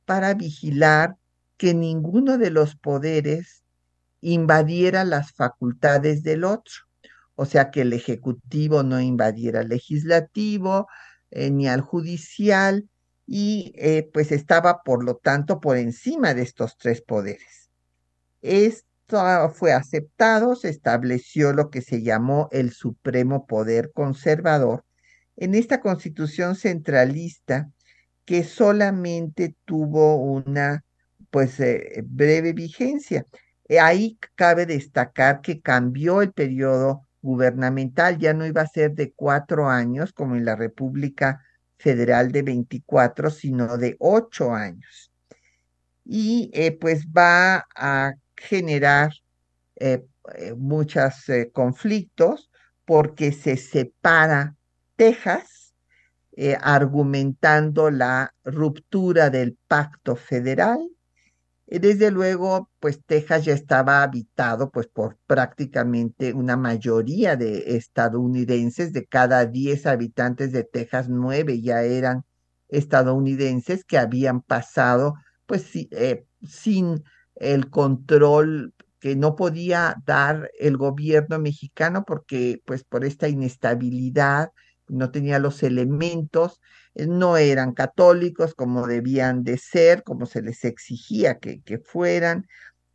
para 0.04 0.34
vigilar 0.34 1.16
que 1.56 1.72
ninguno 1.72 2.36
de 2.36 2.50
los 2.50 2.76
poderes 2.76 3.64
invadiera 4.20 5.02
las 5.04 5.32
facultades 5.32 6.22
del 6.22 6.44
otro. 6.44 6.85
O 7.36 7.44
sea, 7.46 7.70
que 7.70 7.82
el 7.82 7.92
Ejecutivo 7.92 8.82
no 8.82 9.00
invadiera 9.00 9.60
al 9.60 9.68
Legislativo 9.68 10.88
eh, 11.30 11.50
ni 11.50 11.68
al 11.68 11.82
Judicial 11.82 12.88
y 13.26 13.72
eh, 13.76 14.08
pues 14.12 14.32
estaba, 14.32 14.82
por 14.82 15.04
lo 15.04 15.16
tanto, 15.16 15.60
por 15.60 15.76
encima 15.76 16.34
de 16.34 16.42
estos 16.42 16.76
tres 16.78 17.02
poderes. 17.02 17.70
Esto 18.42 19.50
fue 19.54 19.72
aceptado, 19.72 20.56
se 20.56 20.68
estableció 20.70 21.52
lo 21.52 21.70
que 21.70 21.82
se 21.82 22.02
llamó 22.02 22.48
el 22.52 22.72
Supremo 22.72 23.46
Poder 23.46 23.92
Conservador 23.92 24.84
en 25.36 25.54
esta 25.54 25.80
constitución 25.80 26.56
centralista 26.56 27.70
que 28.24 28.42
solamente 28.42 29.54
tuvo 29.64 30.16
una 30.16 30.84
pues 31.30 31.60
eh, 31.60 32.02
breve 32.04 32.52
vigencia. 32.52 33.26
Ahí 33.80 34.18
cabe 34.34 34.64
destacar 34.64 35.40
que 35.40 35.60
cambió 35.60 36.22
el 36.22 36.32
periodo 36.32 37.05
gubernamental, 37.26 38.18
ya 38.18 38.32
no 38.32 38.46
iba 38.46 38.62
a 38.62 38.66
ser 38.66 38.94
de 38.94 39.12
cuatro 39.12 39.68
años 39.68 40.12
como 40.12 40.36
en 40.36 40.44
la 40.44 40.56
República 40.56 41.42
Federal 41.76 42.30
de 42.32 42.42
24, 42.42 43.30
sino 43.30 43.76
de 43.76 43.96
ocho 43.98 44.54
años. 44.54 45.12
Y 46.04 46.50
eh, 46.54 46.72
pues 46.72 47.06
va 47.08 47.66
a 47.74 48.14
generar 48.36 49.12
muchos 50.56 51.14
conflictos 51.52 52.50
porque 52.84 53.32
se 53.32 53.56
separa 53.56 54.54
Texas, 54.96 55.74
argumentando 56.60 57.90
la 57.90 58.32
ruptura 58.44 59.28
del 59.28 59.58
pacto 59.68 60.16
federal 60.16 60.78
eh, 60.80 60.95
desde 61.66 62.12
luego, 62.12 62.70
pues 62.78 63.00
Texas 63.04 63.44
ya 63.44 63.52
estaba 63.52 64.02
habitado 64.02 64.70
pues 64.70 64.86
por 64.86 65.18
prácticamente 65.26 66.32
una 66.32 66.56
mayoría 66.56 67.36
de 67.36 67.76
estadounidenses, 67.76 68.92
de 68.92 69.06
cada 69.06 69.46
10 69.46 69.86
habitantes 69.86 70.52
de 70.52 70.62
Texas, 70.64 71.08
9 71.08 71.60
ya 71.60 71.82
eran 71.82 72.24
estadounidenses 72.68 73.84
que 73.84 73.98
habían 73.98 74.42
pasado 74.42 75.14
pues 75.46 75.70
eh, 75.74 76.26
sin 76.42 77.02
el 77.34 77.70
control 77.70 78.74
que 79.00 79.16
no 79.16 79.36
podía 79.36 79.96
dar 80.06 80.50
el 80.58 80.76
gobierno 80.76 81.38
mexicano 81.38 82.04
porque 82.06 82.62
pues 82.64 82.84
por 82.84 83.04
esta 83.04 83.28
inestabilidad 83.28 84.50
no 84.88 85.10
tenía 85.10 85.38
los 85.38 85.62
elementos 85.62 86.60
no 87.06 87.36
eran 87.36 87.72
católicos 87.72 88.54
como 88.54 88.86
debían 88.86 89.44
de 89.44 89.58
ser, 89.58 90.02
como 90.02 90.26
se 90.26 90.42
les 90.42 90.64
exigía 90.64 91.38
que, 91.38 91.78
fueran, 91.84 92.46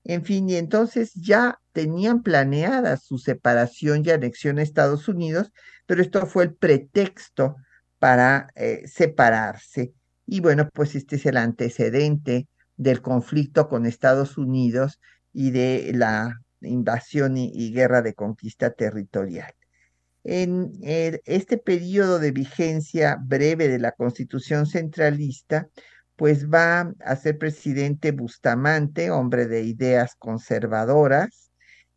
en 0.04 0.26
fin, 0.26 0.50
y 0.50 0.56
entonces 0.56 1.14
ya 1.14 1.60
tenían 1.74 2.24
planeada 2.24 2.98
su 2.98 3.20
separación 3.20 4.04
y 4.04 4.10
anexión 4.10 4.58
a 4.58 4.64
Estados 4.64 5.08
Unidos, 5.08 5.52
pero 5.86 6.02
esto 6.02 6.26
fue 6.26 6.46
el 6.46 6.56
pretexto 6.56 7.56
para 8.00 8.48
eh, 8.56 8.88
separarse. 8.88 9.94
Y 10.26 10.40
bueno, 10.40 10.70
pues 10.74 10.96
este 10.96 11.18
es 11.18 11.26
el 11.28 11.38
antecedente 11.38 12.48
del 12.78 13.02
conflicto 13.02 13.70
con 13.70 13.86
Estados 13.86 14.38
Unidos 14.38 15.00
y 15.34 15.52
de 15.52 15.92
la 15.94 16.42
invasión 16.62 17.38
y 17.38 17.72
guerra 17.72 18.02
de 18.02 18.16
conquista 18.16 18.72
territorial 18.72 19.54
en 20.24 20.72
este 20.82 21.58
periodo 21.58 22.20
de 22.20 22.32
vigencia 22.32 23.18
breve 23.20 23.68
de 23.68 23.80
la 23.80 23.92
Constitución 23.92 24.66
centralista, 24.66 25.68
pues 26.16 26.50
va 26.50 26.94
a 27.04 27.16
ser 27.16 27.38
presidente 27.38 28.12
Bustamante, 28.12 29.10
hombre 29.10 29.48
de 29.48 29.64
ideas 29.64 30.16
conservadoras, 30.20 31.52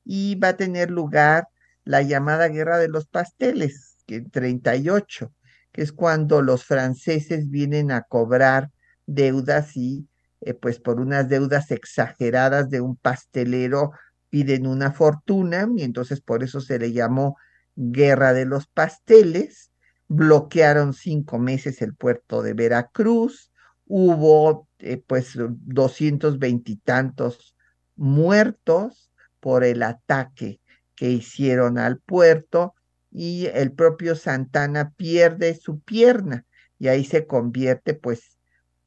y 0.04 0.36
va 0.36 0.48
a 0.48 0.56
tener 0.56 0.90
lugar 0.90 1.48
la 1.84 2.02
llamada 2.02 2.48
Guerra 2.48 2.78
de 2.78 2.88
los 2.88 3.06
Pasteles, 3.06 3.98
que 4.06 4.16
en 4.16 4.30
38, 4.30 5.32
que 5.72 5.82
es 5.82 5.92
cuando 5.92 6.40
los 6.40 6.64
franceses 6.64 7.50
vienen 7.50 7.90
a 7.90 8.02
cobrar 8.02 8.70
deudas 9.06 9.76
y 9.76 10.08
eh, 10.40 10.54
pues 10.54 10.78
por 10.78 11.00
unas 11.00 11.28
deudas 11.28 11.70
exageradas 11.70 12.70
de 12.70 12.80
un 12.80 12.96
pastelero 12.96 13.92
piden 14.30 14.66
una 14.66 14.92
fortuna 14.92 15.68
y 15.76 15.82
entonces 15.82 16.20
por 16.20 16.42
eso 16.42 16.60
se 16.60 16.78
le 16.78 16.92
llamó 16.92 17.36
guerra 17.76 18.32
de 18.32 18.44
los 18.46 18.66
pasteles, 18.66 19.70
bloquearon 20.08 20.92
cinco 20.92 21.38
meses 21.38 21.82
el 21.82 21.94
puerto 21.94 22.42
de 22.42 22.54
Veracruz, 22.54 23.50
hubo 23.86 24.68
eh, 24.78 25.02
pues 25.06 25.32
doscientos 25.36 26.38
veintitantos 26.38 27.54
muertos 27.96 29.10
por 29.40 29.64
el 29.64 29.82
ataque 29.82 30.60
que 30.94 31.10
hicieron 31.10 31.78
al 31.78 31.98
puerto 31.98 32.74
y 33.10 33.46
el 33.46 33.72
propio 33.72 34.16
Santana 34.16 34.92
pierde 34.96 35.54
su 35.54 35.80
pierna 35.80 36.46
y 36.78 36.88
ahí 36.88 37.04
se 37.04 37.26
convierte 37.26 37.94
pues 37.94 38.38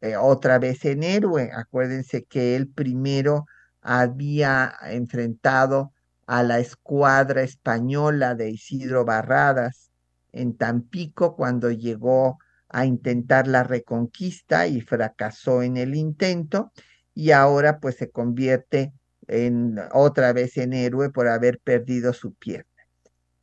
eh, 0.01 0.15
otra 0.17 0.59
vez 0.59 0.83
en 0.85 1.03
héroe. 1.03 1.51
Acuérdense 1.53 2.25
que 2.25 2.55
él 2.55 2.67
primero 2.67 3.45
había 3.81 4.73
enfrentado 4.83 5.93
a 6.27 6.43
la 6.43 6.59
escuadra 6.59 7.41
española 7.41 8.35
de 8.35 8.51
Isidro 8.51 9.05
Barradas 9.05 9.91
en 10.33 10.55
Tampico 10.55 11.35
cuando 11.35 11.71
llegó 11.71 12.37
a 12.69 12.85
intentar 12.85 13.47
la 13.47 13.63
reconquista 13.63 14.67
y 14.67 14.81
fracasó 14.81 15.63
en 15.63 15.77
el 15.77 15.95
intento 15.95 16.71
y 17.13 17.31
ahora 17.31 17.79
pues 17.79 17.95
se 17.95 18.11
convierte 18.11 18.93
en 19.27 19.79
otra 19.93 20.33
vez 20.33 20.57
en 20.57 20.73
héroe 20.73 21.09
por 21.09 21.29
haber 21.29 21.59
perdido 21.59 22.11
su 22.11 22.33
pierna. 22.33 22.67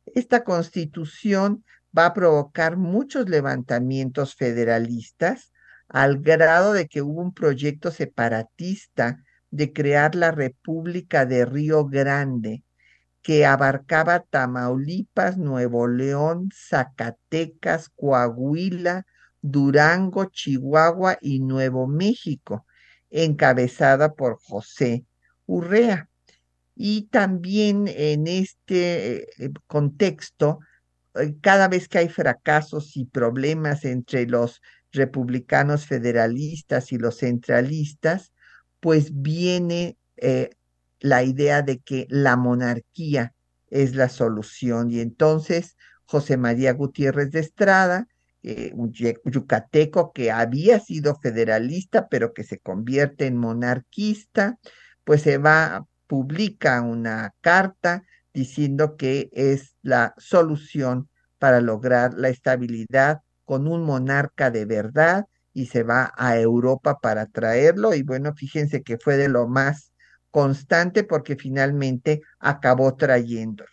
Esta 0.05 0.43
constitución 0.43 1.65
va 1.97 2.07
a 2.07 2.13
provocar 2.13 2.77
muchos 2.77 3.27
levantamientos 3.29 4.35
federalistas 4.35 5.51
al 5.87 6.19
grado 6.19 6.73
de 6.73 6.87
que 6.87 7.01
hubo 7.01 7.21
un 7.21 7.33
proyecto 7.33 7.89
separatista 7.89 9.17
de 9.49 9.73
crear 9.73 10.13
la 10.13 10.31
República 10.31 11.25
de 11.25 11.45
Río 11.45 11.85
Grande 11.85 12.63
que 13.25 13.43
abarcaba 13.43 14.19
Tamaulipas, 14.19 15.35
Nuevo 15.35 15.87
León, 15.87 16.51
Zacatecas, 16.53 17.89
Coahuila, 17.89 19.07
Durango, 19.41 20.25
Chihuahua 20.25 21.17
y 21.19 21.39
Nuevo 21.39 21.87
México, 21.87 22.67
encabezada 23.09 24.13
por 24.13 24.37
José 24.39 25.05
Urrea. 25.47 26.07
Y 26.75 27.07
también 27.07 27.87
en 27.87 28.27
este 28.27 29.23
eh, 29.43 29.51
contexto, 29.65 30.59
eh, 31.15 31.33
cada 31.41 31.67
vez 31.67 31.87
que 31.87 31.97
hay 31.97 32.09
fracasos 32.09 32.95
y 32.95 33.05
problemas 33.05 33.85
entre 33.85 34.27
los 34.27 34.61
republicanos 34.91 35.87
federalistas 35.87 36.91
y 36.91 36.99
los 36.99 37.17
centralistas, 37.17 38.33
pues 38.79 39.19
viene 39.19 39.97
eh, 40.17 40.51
la 40.99 41.23
idea 41.23 41.61
de 41.61 41.79
que 41.79 42.07
la 42.09 42.35
monarquía 42.35 43.33
es 43.69 43.95
la 43.95 44.09
solución. 44.09 44.91
Y 44.91 44.99
entonces 44.99 45.75
José 46.05 46.37
María 46.37 46.73
Gutiérrez 46.73 47.31
de 47.31 47.39
Estrada, 47.39 48.07
eh, 48.43 48.71
un 48.75 48.91
yucateco 48.91 50.13
que 50.13 50.31
había 50.31 50.79
sido 50.79 51.15
federalista, 51.15 52.07
pero 52.09 52.33
que 52.33 52.43
se 52.43 52.59
convierte 52.59 53.25
en 53.25 53.37
monarquista, 53.37 54.59
pues 55.03 55.23
se 55.23 55.37
va, 55.37 55.87
publica 56.07 56.81
una 56.81 57.33
carta 57.41 58.03
diciendo 58.33 58.97
que 58.97 59.29
es 59.33 59.75
la 59.81 60.13
solución 60.17 61.09
para 61.39 61.61
lograr 61.61 62.13
la 62.13 62.29
estabilidad 62.29 63.21
con 63.45 63.67
un 63.67 63.83
monarca 63.83 64.51
de 64.51 64.65
verdad 64.65 65.25
y 65.53 65.67
se 65.67 65.83
va 65.83 66.13
a 66.17 66.37
Europa 66.37 66.99
para 66.99 67.27
traerlo 67.27 67.93
y 67.93 68.03
bueno, 68.03 68.33
fíjense 68.35 68.83
que 68.83 68.97
fue 68.97 69.15
de 69.17 69.29
lo 69.29 69.47
más 69.47 69.93
constante 70.35 71.05
porque 71.05 71.37
finalmente 71.37 72.21
acabó 72.39 72.93
trayéndolo. 72.97 73.69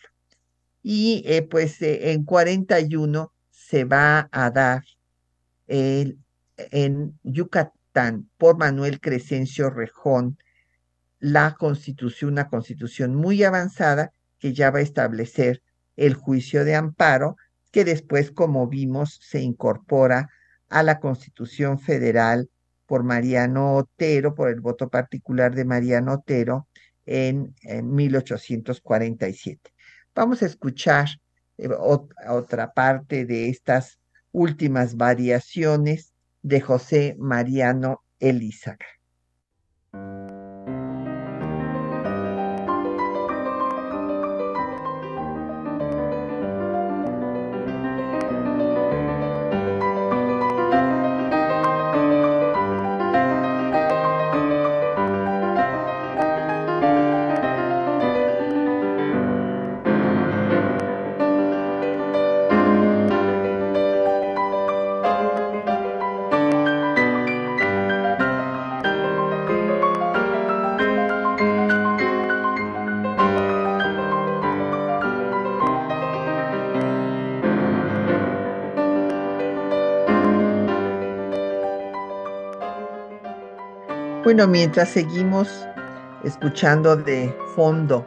Y 0.80 1.24
eh, 1.26 1.42
pues 1.42 1.82
eh, 1.82 2.12
en 2.12 2.24
41 2.24 3.32
se 3.50 3.82
va 3.82 4.28
a 4.30 4.48
dar 4.52 4.84
el, 5.66 6.20
en 6.56 7.18
Yucatán 7.24 8.30
por 8.38 8.58
Manuel 8.58 9.00
Crescencio 9.00 9.70
Rejón 9.70 10.38
la 11.18 11.56
constitución, 11.56 12.30
una 12.30 12.48
constitución 12.48 13.16
muy 13.16 13.42
avanzada 13.42 14.12
que 14.38 14.54
ya 14.54 14.70
va 14.70 14.78
a 14.78 14.82
establecer 14.82 15.64
el 15.96 16.14
juicio 16.14 16.64
de 16.64 16.76
amparo, 16.76 17.36
que 17.72 17.84
después, 17.84 18.30
como 18.30 18.68
vimos, 18.68 19.18
se 19.20 19.40
incorpora 19.40 20.30
a 20.68 20.84
la 20.84 21.00
Constitución 21.00 21.80
Federal 21.80 22.50
por 22.93 23.05
Mariano 23.05 23.76
Otero, 23.76 24.34
por 24.34 24.51
el 24.51 24.61
voto 24.61 24.90
particular 24.90 25.55
de 25.55 25.64
Mariano 25.64 26.12
Otero 26.12 26.68
en, 27.07 27.55
1847. 27.64 29.72
Vamos 30.14 30.43
a 30.43 30.45
escuchar 30.45 31.09
eh, 31.57 31.70
otra 32.28 32.74
parte 32.74 33.24
de 33.24 33.49
estas 33.49 33.99
últimas 34.30 34.99
variaciones 34.99 36.12
de 36.43 36.61
José 36.61 37.16
Mariano 37.18 38.05
Elízaga. 38.20 38.84
Bueno, 84.35 84.49
mientras 84.49 84.89
seguimos 84.89 85.68
escuchando 86.24 86.97
de 86.97 87.37
fondo 87.55 88.07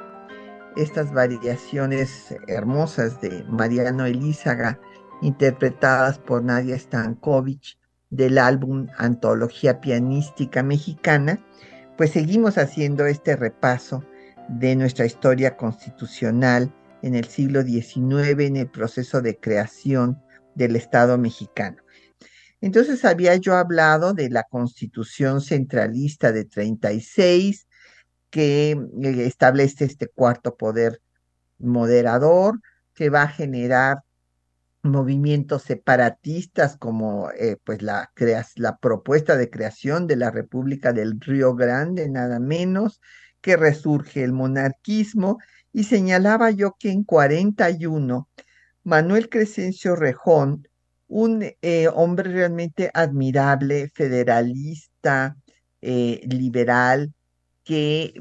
estas 0.75 1.13
variaciones 1.13 2.35
hermosas 2.47 3.21
de 3.21 3.43
Mariano 3.43 4.07
Elízaga, 4.07 4.79
interpretadas 5.21 6.17
por 6.17 6.43
Nadia 6.43 6.79
Stankovic 6.79 7.77
del 8.09 8.39
álbum 8.39 8.87
Antología 8.97 9.79
Pianística 9.79 10.63
Mexicana, 10.63 11.45
pues 11.95 12.09
seguimos 12.09 12.57
haciendo 12.57 13.05
este 13.05 13.35
repaso 13.35 14.03
de 14.49 14.75
nuestra 14.75 15.05
historia 15.05 15.55
constitucional 15.55 16.73
en 17.03 17.13
el 17.13 17.25
siglo 17.25 17.61
XIX, 17.61 18.39
en 18.39 18.55
el 18.55 18.67
proceso 18.67 19.21
de 19.21 19.39
creación 19.39 20.19
del 20.55 20.75
Estado 20.75 21.19
mexicano. 21.19 21.84
Entonces 22.65 23.05
había 23.05 23.35
yo 23.35 23.55
hablado 23.55 24.15
de 24.15 24.27
la 24.31 24.41
constitución 24.41 25.39
centralista 25.39 26.31
de 26.31 26.45
36, 26.45 27.67
que 28.31 28.71
eh, 28.71 29.25
establece 29.27 29.85
este 29.85 30.07
cuarto 30.07 30.55
poder 30.57 30.99
moderador, 31.59 32.59
que 32.95 33.11
va 33.11 33.21
a 33.21 33.27
generar 33.27 33.99
movimientos 34.81 35.61
separatistas 35.61 36.75
como 36.75 37.29
eh, 37.37 37.57
pues 37.63 37.83
la, 37.83 38.11
la 38.55 38.77
propuesta 38.77 39.37
de 39.37 39.51
creación 39.51 40.07
de 40.07 40.15
la 40.15 40.31
República 40.31 40.91
del 40.91 41.21
Río 41.21 41.53
Grande, 41.53 42.09
nada 42.09 42.39
menos, 42.39 42.99
que 43.41 43.57
resurge 43.57 44.23
el 44.23 44.33
monarquismo, 44.33 45.37
y 45.71 45.83
señalaba 45.83 46.49
yo 46.49 46.75
que 46.79 46.89
en 46.89 47.03
41 47.03 48.27
Manuel 48.83 49.29
Crescencio 49.29 49.95
Rejón 49.95 50.67
un 51.07 51.43
eh, 51.61 51.87
hombre 51.93 52.31
realmente 52.31 52.89
admirable, 52.93 53.89
federalista, 53.93 55.37
eh, 55.81 56.21
liberal, 56.27 57.13
que 57.63 58.13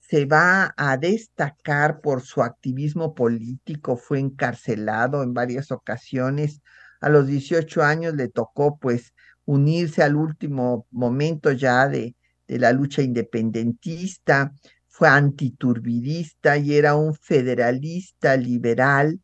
se 0.00 0.26
va 0.26 0.74
a 0.76 0.96
destacar 0.96 2.00
por 2.00 2.22
su 2.22 2.42
activismo 2.42 3.14
político, 3.14 3.96
fue 3.96 4.18
encarcelado 4.18 5.22
en 5.22 5.34
varias 5.34 5.70
ocasiones. 5.70 6.60
A 7.00 7.08
los 7.08 7.26
18 7.26 7.82
años 7.82 8.14
le 8.14 8.28
tocó 8.28 8.78
pues 8.78 9.14
unirse 9.44 10.02
al 10.02 10.16
último 10.16 10.86
momento 10.90 11.52
ya 11.52 11.88
de, 11.88 12.14
de 12.46 12.58
la 12.58 12.72
lucha 12.72 13.02
independentista, 13.02 14.52
fue 14.88 15.08
antiturbidista 15.08 16.58
y 16.58 16.74
era 16.74 16.94
un 16.94 17.14
federalista 17.14 18.36
liberal 18.36 19.20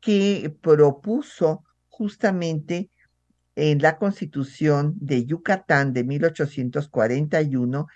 que 0.00 0.56
propuso 0.62 1.64
justamente 1.96 2.90
en 3.54 3.80
la 3.80 3.98
constitución 3.98 4.94
de 5.00 5.26
Yucatán 5.26 5.92
de 5.92 6.02
1841 6.02 7.86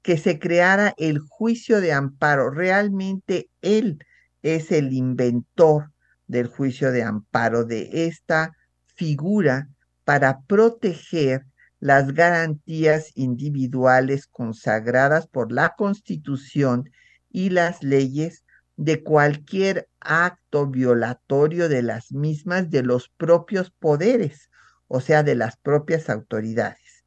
que 0.00 0.16
se 0.16 0.38
creara 0.38 0.94
el 0.96 1.18
juicio 1.18 1.80
de 1.82 1.92
amparo. 1.92 2.50
Realmente 2.50 3.50
él 3.60 3.98
es 4.42 4.72
el 4.72 4.92
inventor 4.92 5.92
del 6.26 6.46
juicio 6.46 6.92
de 6.92 7.02
amparo, 7.02 7.64
de 7.64 8.06
esta 8.06 8.56
figura 8.94 9.68
para 10.04 10.40
proteger 10.40 11.44
las 11.78 12.14
garantías 12.14 13.10
individuales 13.14 14.26
consagradas 14.26 15.26
por 15.26 15.52
la 15.52 15.74
Constitución 15.76 16.90
y 17.30 17.50
las 17.50 17.82
leyes 17.82 18.41
de 18.76 19.02
cualquier 19.02 19.88
acto 20.00 20.66
violatorio 20.66 21.68
de 21.68 21.82
las 21.82 22.12
mismas 22.12 22.70
de 22.70 22.82
los 22.82 23.08
propios 23.08 23.70
poderes, 23.70 24.50
o 24.88 25.00
sea, 25.00 25.22
de 25.22 25.34
las 25.34 25.56
propias 25.56 26.10
autoridades. 26.10 27.04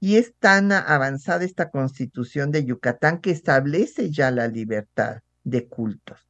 Y 0.00 0.16
es 0.16 0.34
tan 0.38 0.70
avanzada 0.72 1.44
esta 1.44 1.70
constitución 1.70 2.52
de 2.52 2.64
Yucatán 2.64 3.20
que 3.20 3.30
establece 3.30 4.10
ya 4.10 4.30
la 4.30 4.46
libertad 4.46 5.22
de 5.42 5.66
cultos. 5.66 6.28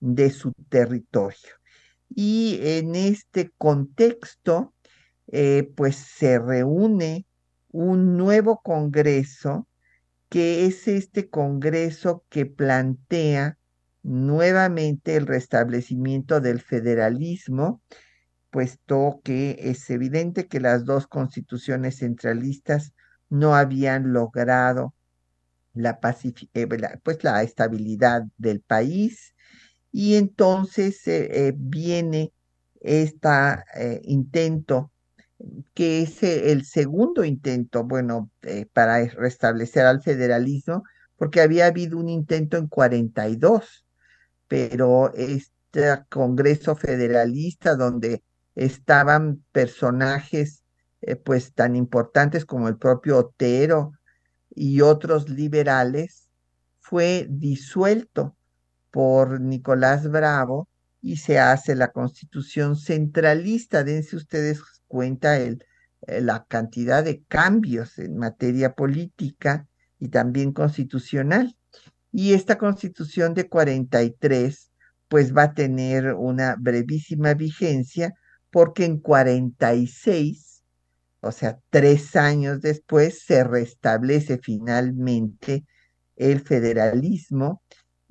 de 0.00 0.30
su 0.30 0.52
territorio. 0.68 1.60
Y 2.08 2.58
en 2.62 2.96
este 2.96 3.52
contexto, 3.56 4.74
eh, 5.28 5.70
pues 5.76 5.96
se 5.96 6.38
reúne 6.38 7.26
un 7.70 8.16
nuevo 8.16 8.60
Congreso, 8.62 9.68
que 10.28 10.66
es 10.66 10.88
este 10.88 11.28
Congreso 11.28 12.24
que 12.28 12.46
plantea 12.46 13.58
nuevamente 14.02 15.16
el 15.16 15.26
restablecimiento 15.26 16.40
del 16.40 16.60
federalismo, 16.60 17.82
puesto 18.50 19.20
que 19.22 19.56
es 19.60 19.88
evidente 19.90 20.48
que 20.48 20.60
las 20.60 20.84
dos 20.84 21.06
constituciones 21.06 21.98
centralistas 21.98 22.92
no 23.28 23.54
habían 23.54 24.12
logrado 24.12 24.94
la, 25.74 26.00
eh, 26.54 26.66
pues 27.02 27.22
la 27.22 27.42
estabilidad 27.42 28.24
del 28.36 28.60
país 28.60 29.34
y 29.92 30.16
entonces 30.16 31.06
eh, 31.06 31.48
eh, 31.48 31.52
viene 31.56 32.32
este 32.80 33.28
intento, 34.04 34.90
que 35.74 36.02
es 36.02 36.22
el 36.22 36.64
segundo 36.64 37.24
intento, 37.24 37.84
bueno, 37.84 38.30
para 38.72 39.04
restablecer 39.06 39.84
al 39.84 40.02
federalismo, 40.02 40.84
porque 41.16 41.42
había 41.42 41.66
habido 41.66 41.98
un 41.98 42.08
intento 42.08 42.56
en 42.56 42.68
42, 42.68 43.84
pero 44.48 45.12
este 45.14 46.04
Congreso 46.08 46.74
Federalista 46.74 47.76
donde 47.76 48.22
estaban 48.54 49.44
personajes 49.52 50.64
pues 51.24 51.52
tan 51.52 51.76
importantes 51.76 52.46
como 52.46 52.68
el 52.68 52.78
propio 52.78 53.18
Otero 53.18 53.92
y 54.54 54.80
otros 54.80 55.28
liberales, 55.28 56.28
fue 56.80 57.26
disuelto 57.28 58.36
por 58.90 59.40
Nicolás 59.40 60.10
Bravo 60.10 60.68
y 61.00 61.16
se 61.16 61.38
hace 61.38 61.74
la 61.74 61.92
constitución 61.92 62.76
centralista. 62.76 63.84
Dense 63.84 64.16
ustedes 64.16 64.60
cuenta 64.86 65.38
el, 65.38 65.64
eh, 66.06 66.20
la 66.20 66.44
cantidad 66.44 67.04
de 67.04 67.22
cambios 67.24 67.98
en 67.98 68.16
materia 68.16 68.74
política 68.74 69.66
y 69.98 70.08
también 70.08 70.52
constitucional. 70.52 71.56
Y 72.12 72.32
esta 72.34 72.58
constitución 72.58 73.34
de 73.34 73.48
43 73.48 74.70
pues 75.08 75.36
va 75.36 75.44
a 75.44 75.54
tener 75.54 76.14
una 76.14 76.56
brevísima 76.56 77.34
vigencia 77.34 78.14
porque 78.50 78.84
en 78.84 78.98
46, 78.98 80.62
o 81.20 81.32
sea, 81.32 81.58
tres 81.70 82.14
años 82.16 82.60
después, 82.60 83.22
se 83.24 83.42
restablece 83.44 84.38
finalmente 84.38 85.64
el 86.16 86.40
federalismo 86.40 87.62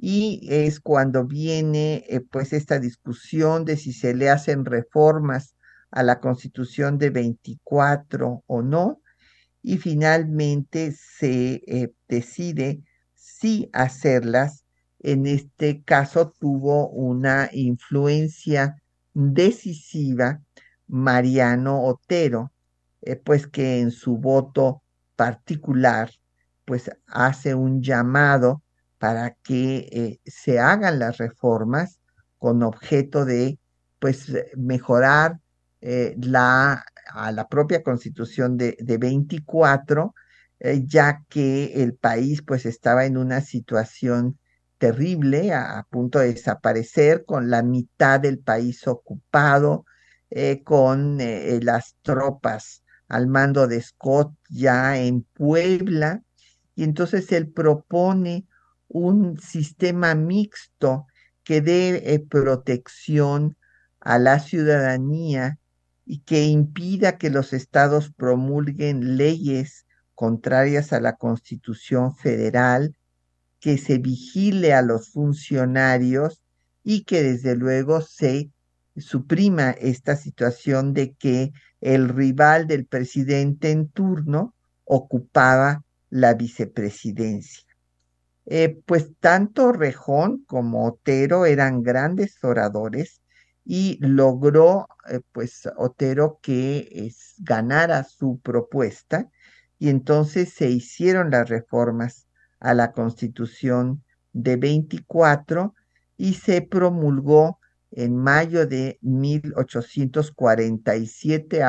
y 0.01 0.47
es 0.49 0.79
cuando 0.79 1.25
viene 1.25 2.05
eh, 2.07 2.21
pues 2.21 2.53
esta 2.53 2.79
discusión 2.79 3.65
de 3.65 3.75
si 3.75 3.91
se 3.91 4.15
le 4.15 4.29
hacen 4.29 4.63
reformas 4.63 5.55
a 5.91 6.03
la 6.03 6.21
constitución 6.21 6.97
de 6.97 7.09
24 7.09 8.43
o 8.47 8.61
no 8.61 9.01
y 9.61 9.77
finalmente 9.77 10.93
se 10.93 11.61
eh, 11.67 11.93
decide 12.07 12.81
si 13.13 13.69
hacerlas. 13.73 14.63
En 15.01 15.25
este 15.25 15.83
caso 15.83 16.33
tuvo 16.39 16.89
una 16.89 17.49
influencia 17.51 18.81
decisiva 19.13 20.41
Mariano 20.87 21.83
Otero, 21.83 22.53
eh, 23.01 23.17
pues 23.17 23.47
que 23.47 23.81
en 23.81 23.91
su 23.91 24.17
voto 24.17 24.81
particular 25.17 26.09
pues 26.63 26.89
hace 27.07 27.53
un 27.53 27.81
llamado 27.81 28.61
para 28.99 29.31
que 29.43 29.87
eh, 29.91 30.19
se 30.25 30.59
hagan 30.59 30.99
las 30.99 31.17
reformas 31.17 31.99
con 32.37 32.61
objeto 32.63 33.25
de 33.25 33.57
pues 33.97 34.31
mejorar 34.55 35.39
eh, 35.81 36.15
la, 36.21 36.85
a 37.07 37.31
la 37.31 37.47
propia 37.47 37.81
constitución 37.81 38.57
de, 38.57 38.77
de 38.79 38.97
24, 38.97 40.13
eh, 40.59 40.83
ya 40.85 41.23
que 41.29 41.81
el 41.81 41.95
país 41.95 42.43
pues 42.45 42.65
estaba 42.65 43.05
en 43.05 43.17
una 43.17 43.41
situación 43.41 44.37
terrible, 44.77 45.53
a, 45.53 45.85
punto 45.89 46.19
de 46.19 46.33
desaparecer, 46.33 47.25
con 47.25 47.49
la 47.49 47.63
mitad 47.63 48.19
del 48.19 48.39
país 48.39 48.87
ocupado, 48.87 49.85
con 50.63 51.17
las 51.17 51.95
tropas 52.03 52.83
al 53.07 53.27
mando 53.27 53.67
de 53.67 53.81
Scott 53.81 54.31
ya 54.47 54.97
en 54.97 55.23
Puebla, 55.23 56.21
y 56.75 56.83
entonces 56.83 57.29
él 57.31 57.51
propone 57.51 58.45
un 58.89 59.39
sistema 59.39 60.15
mixto 60.15 61.07
que 61.43 61.61
dé 61.61 62.13
eh, 62.13 62.19
protección 62.19 63.55
a 63.99 64.19
la 64.19 64.39
ciudadanía 64.39 65.57
y 66.05 66.19
que 66.19 66.45
impida 66.45 67.17
que 67.17 67.29
los 67.29 67.53
estados 67.53 68.11
promulguen 68.11 69.15
leyes 69.17 69.85
contrarias 70.15 70.91
a 70.91 70.99
la 70.99 71.15
Constitución 71.15 72.15
Federal, 72.15 72.97
que 73.59 73.77
se 73.77 73.99
vigile 73.99 74.73
a 74.73 74.81
los 74.81 75.11
funcionarios 75.11 76.41
y 76.83 77.03
que 77.03 77.23
desde 77.23 77.55
luego 77.55 78.01
se 78.01 78.51
suprima 78.97 79.71
esta 79.71 80.15
situación 80.15 80.93
de 80.93 81.13
que 81.13 81.51
el 81.79 82.09
rival 82.09 82.67
del 82.67 82.85
presidente 82.85 83.71
en 83.71 83.87
turno 83.89 84.55
ocupaba 84.85 85.83
la 86.09 86.33
vicepresidencia. 86.33 87.68
Eh, 88.51 88.81
pues 88.87 89.11
tanto 89.19 89.71
Rejón 89.71 90.43
como 90.47 90.87
Otero 90.87 91.45
eran 91.45 91.83
grandes 91.83 92.43
oradores 92.43 93.21
y 93.63 93.99
logró 94.01 94.87
eh, 95.07 95.19
pues 95.31 95.69
Otero 95.77 96.39
que 96.41 96.89
es, 96.91 97.35
ganara 97.37 98.03
su 98.03 98.39
propuesta 98.39 99.29
y 99.77 99.89
entonces 99.89 100.51
se 100.51 100.67
hicieron 100.67 101.29
las 101.29 101.47
reformas 101.47 102.27
a 102.59 102.73
la 102.73 102.91
constitución 102.91 104.03
de 104.33 104.55
24 104.55 105.75
y 106.17 106.33
se 106.33 106.63
promulgó 106.63 107.59
en 107.91 108.17
mayo 108.17 108.65
de 108.65 108.97
1847, 109.01 111.61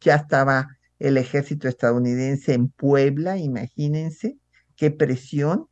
ya 0.00 0.16
estaba 0.16 0.66
el 0.98 1.16
ejército 1.16 1.68
estadounidense 1.68 2.54
en 2.54 2.70
Puebla, 2.70 3.38
imagínense 3.38 4.36
qué 4.74 4.90
presión, 4.90 5.68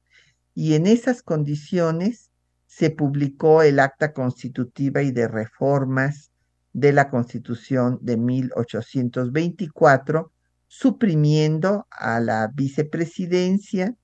y 0.55 0.74
en 0.74 0.86
esas 0.86 1.22
condiciones 1.22 2.30
se 2.66 2.90
publicó 2.90 3.62
el 3.62 3.78
acta 3.78 4.12
constitutiva 4.12 5.03
y 5.03 5.12
de 5.12 5.28
reformas 5.28 6.30
de 6.72 6.92
la 6.92 7.11
Constitución 7.11 7.98
de 8.00 8.16
1824, 8.16 10.32
suprimiendo 10.68 11.86
a 11.90 12.18
la 12.20 12.50
vicepresidencia, 12.55 13.94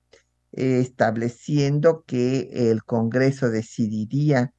estableciendo 0.51 2.03
que 2.05 2.71
el 2.71 2.83
Congreso 2.83 3.49
decidiría 3.49 4.53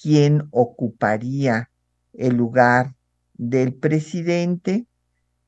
quién 0.00 0.46
ocuparía 0.50 1.70
el 2.12 2.36
lugar 2.36 2.94
del 3.34 3.74
presidente 3.74 4.86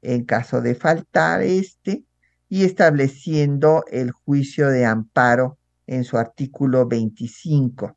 en 0.03 0.25
caso 0.25 0.63
de 0.63 0.75
faltar 0.75 1.43
este 1.43 2.05
y 2.49 2.65
estableciendo 2.65 3.85
el 3.91 4.11
juicio 4.11 4.69
de 4.69 4.87
amparo 4.87 5.59
en 5.91 6.05
su 6.05 6.19
artículo 6.19 6.87
25. 6.87 7.97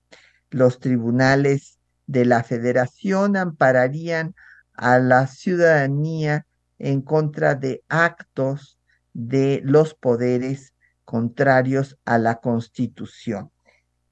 Los 0.49 0.79
tribunales 0.79 1.77
de 2.07 2.25
la 2.25 2.43
federación 2.43 3.37
ampararían 3.37 4.33
a 4.73 4.97
la 4.97 5.27
ciudadanía 5.27 6.47
en 6.79 7.01
contra 7.03 7.53
de 7.53 7.83
actos 7.89 8.79
de 9.13 9.61
los 9.63 9.93
poderes 9.93 10.73
contrarios 11.05 11.99
a 12.03 12.17
la 12.17 12.41
constitución. 12.41 13.51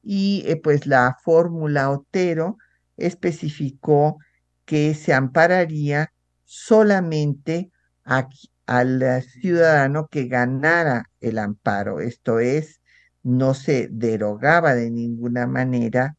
Y 0.03 0.43
eh, 0.45 0.57
pues 0.57 0.85
la 0.85 1.17
fórmula 1.23 1.89
Otero 1.89 2.57
especificó 2.97 4.19
que 4.65 4.93
se 4.93 5.15
ampararía 5.15 6.13
solamente 6.45 7.71
al 8.03 9.23
ciudadano 9.23 10.07
que 10.07 10.27
ganara 10.27 11.09
el 11.19 11.39
amparo, 11.39 11.99
esto 11.99 12.39
es, 12.39 12.80
no 13.23 13.53
se 13.53 13.87
derogaba 13.91 14.75
de 14.75 14.89
ninguna 14.89 15.47
manera 15.47 16.15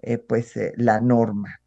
eh, 0.00 0.18
pues 0.18 0.56
eh, 0.56 0.72
la 0.76 1.00
norma. 1.00 1.60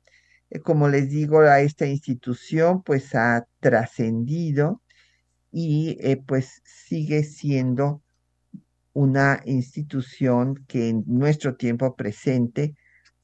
Eh, 0.50 0.60
como 0.60 0.88
les 0.88 1.10
digo, 1.10 1.42
a 1.42 1.62
esta 1.62 1.86
institución 1.86 2.82
pues 2.84 3.14
ha 3.16 3.46
trascendido 3.60 4.82
y 5.52 5.98
pues 6.28 6.62
sigue 6.64 7.24
siendo 7.24 8.02
una 8.94 9.42
institución 9.46 10.66
que 10.68 10.90
en 10.90 11.04
nuestro 11.08 11.56
tiempo 11.58 11.96
presente 11.96 12.76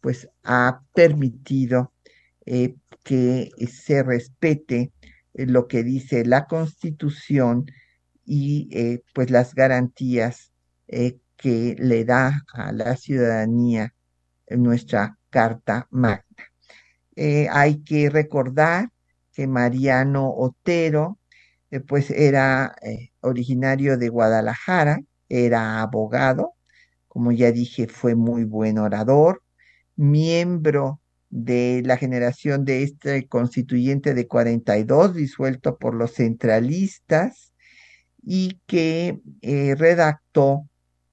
pues 0.01 0.29
ha 0.43 0.81
permitido 0.93 1.93
que 3.03 3.49
se 3.71 4.03
respete 4.03 4.91
lo 5.33 5.67
que 5.67 5.83
dice 5.83 6.25
la 6.25 6.47
Constitución 6.47 7.65
y 8.25 8.99
pues 9.13 9.31
las 9.31 9.55
garantías 9.55 10.51
que 11.37 11.75
le 11.79 12.03
da 12.05 12.43
a 12.53 12.71
la 12.71 12.97
ciudadanía 12.97 13.93
nuestra 14.49 15.17
Carta 15.29 15.87
Magna. 15.91 16.23
Eh, 17.15 17.47
hay 17.51 17.83
que 17.83 18.09
recordar 18.09 18.89
que 19.33 19.47
Mariano 19.47 20.31
Otero, 20.35 21.19
eh, 21.71 21.79
pues 21.79 22.11
era 22.11 22.75
eh, 22.81 23.11
originario 23.21 23.97
de 23.97 24.09
Guadalajara, 24.09 25.01
era 25.29 25.81
abogado, 25.81 26.53
como 27.07 27.31
ya 27.31 27.51
dije, 27.51 27.87
fue 27.87 28.15
muy 28.15 28.43
buen 28.43 28.77
orador, 28.77 29.43
miembro 29.95 31.01
de 31.29 31.81
la 31.85 31.97
generación 31.97 32.65
de 32.65 32.83
este 32.83 33.27
constituyente 33.27 34.13
de 34.13 34.27
42, 34.27 35.15
disuelto 35.15 35.77
por 35.77 35.95
los 35.95 36.13
centralistas, 36.13 37.53
y 38.23 38.61
que 38.67 39.19
redactó 39.77 40.67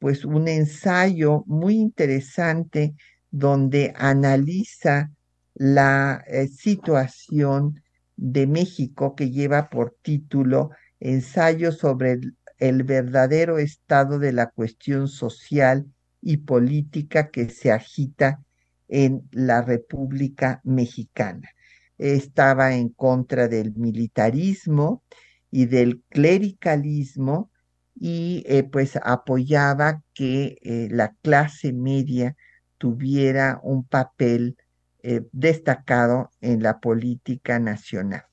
pues 0.05 0.26
un 0.26 0.48
ensayo 0.48 1.44
muy 1.46 1.76
interesante 1.76 2.94
donde 3.30 3.94
analiza 3.96 5.11
la 5.55 6.22
eh, 6.26 6.46
situación 6.46 7.82
de 8.14 8.46
México 8.46 9.14
que 9.14 9.30
lleva 9.30 9.70
por 9.70 9.96
título 10.02 10.72
Ensayo 11.00 11.72
sobre 11.72 12.20
el, 12.59 12.82
verdadero 12.82 13.57
estado 13.57 14.18
de 14.18 14.34
la 14.34 14.50
cuestión 14.50 15.09
social 15.09 15.86
y 16.20 16.36
política 16.36 17.30
que 17.30 17.48
se 17.48 17.72
agita 17.72 18.42
en 18.88 19.26
la 19.32 19.62
República 19.62 20.61
Mexicana. 20.64 21.48
Estaba 21.96 22.74
en 22.74 22.90
contra 22.90 23.48
del 23.48 23.72
militarismo 23.74 25.02
y 25.50 25.64
del 25.64 26.02
clericalismo 26.11 27.50
y 27.95 28.42
eh, 28.47 28.64
pues 28.64 28.97
apoyaba 29.03 30.03
que 30.14 30.59
eh, 30.62 30.88
la 30.90 31.14
clase 31.22 31.72
media 31.72 32.36
tuviera 32.78 33.61
un 33.62 33.84
papel 33.84 34.57
eh, 35.03 35.22
destacado 35.32 36.30
en 36.40 36.62
la 36.62 36.80
política 36.80 37.59
nacional. 37.59 38.24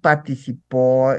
Participó 0.00 1.12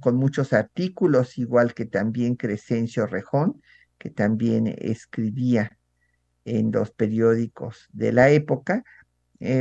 con 0.00 0.16
muchos 0.16 0.54
artículos, 0.54 1.36
igual 1.36 1.74
que 1.74 1.84
también 1.84 2.34
Crescencio 2.34 3.06
Rejón, 3.06 3.60
que 3.98 4.08
también 4.08 4.66
escribía 4.78 5.76
en 6.46 6.72
los 6.72 6.92
periódicos 6.92 7.88
de 7.92 8.12
la 8.12 8.30
época. 8.30 8.84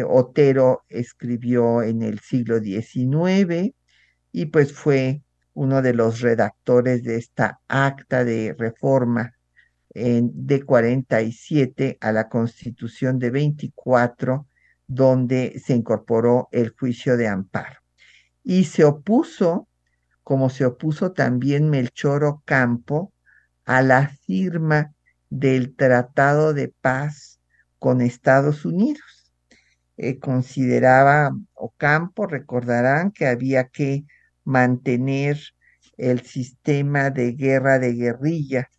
Otero 0.08 0.86
escribió 0.88 1.84
en 1.84 2.02
el 2.02 2.20
siglo 2.20 2.62
XIX 2.62 3.76
y 4.32 4.46
pues 4.46 4.72
fue 4.72 5.25
uno 5.56 5.82
de 5.82 5.94
los 5.94 6.22
redactores 6.22 7.04
de 7.04 7.16
esta 7.16 7.60
acta 7.68 8.24
de 8.24 8.56
reforma 8.58 9.34
de 9.96 10.62
47 10.62 11.98
a 12.02 12.12
la 12.12 12.28
constitución 12.28 13.18
de 13.18 13.32
24, 13.32 14.46
donde 14.88 15.60
se 15.64 15.74
incorporó 15.74 16.50
el 16.52 16.76
juicio 16.78 17.16
de 17.16 17.30
amparo. 17.30 17.80
Y 18.44 18.66
se 18.66 18.84
opuso, 18.84 19.70
como 20.22 20.50
se 20.50 20.66
opuso 20.66 21.14
también 21.14 21.70
Melchor 21.70 22.26
Ocampo, 22.26 23.14
a 23.64 23.82
la 23.82 24.10
firma 24.10 24.94
del 25.30 25.76
Tratado 25.76 26.54
de 26.54 26.74
Paz 26.82 27.40
con 27.80 28.02
Estados 28.02 28.66
Unidos. 28.66 29.34
Eh, 29.96 30.20
consideraba 30.20 31.32
Ocampo, 31.54 32.28
recordarán 32.28 33.12
que 33.12 33.28
había 33.28 33.70
que 33.70 34.04
mantener 34.46 35.40
el 35.98 36.22
sistema 36.22 37.10
de 37.10 37.34
guerra 37.34 37.80
de 37.80 37.94
guerrilla 37.94 38.70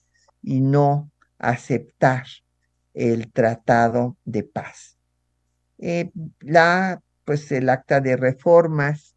y 0.43 0.61
no 0.61 1.11
aceptar 1.39 2.27
el 2.95 3.31
tratado 3.33 4.17
de 4.25 4.43
paz. 4.43 4.97
Eh, 5.79 6.11
la, 6.41 7.03
pues 7.25 7.53
el 7.53 7.69
acta 7.69 8.01
de 8.01 8.17
reformas 8.17 9.15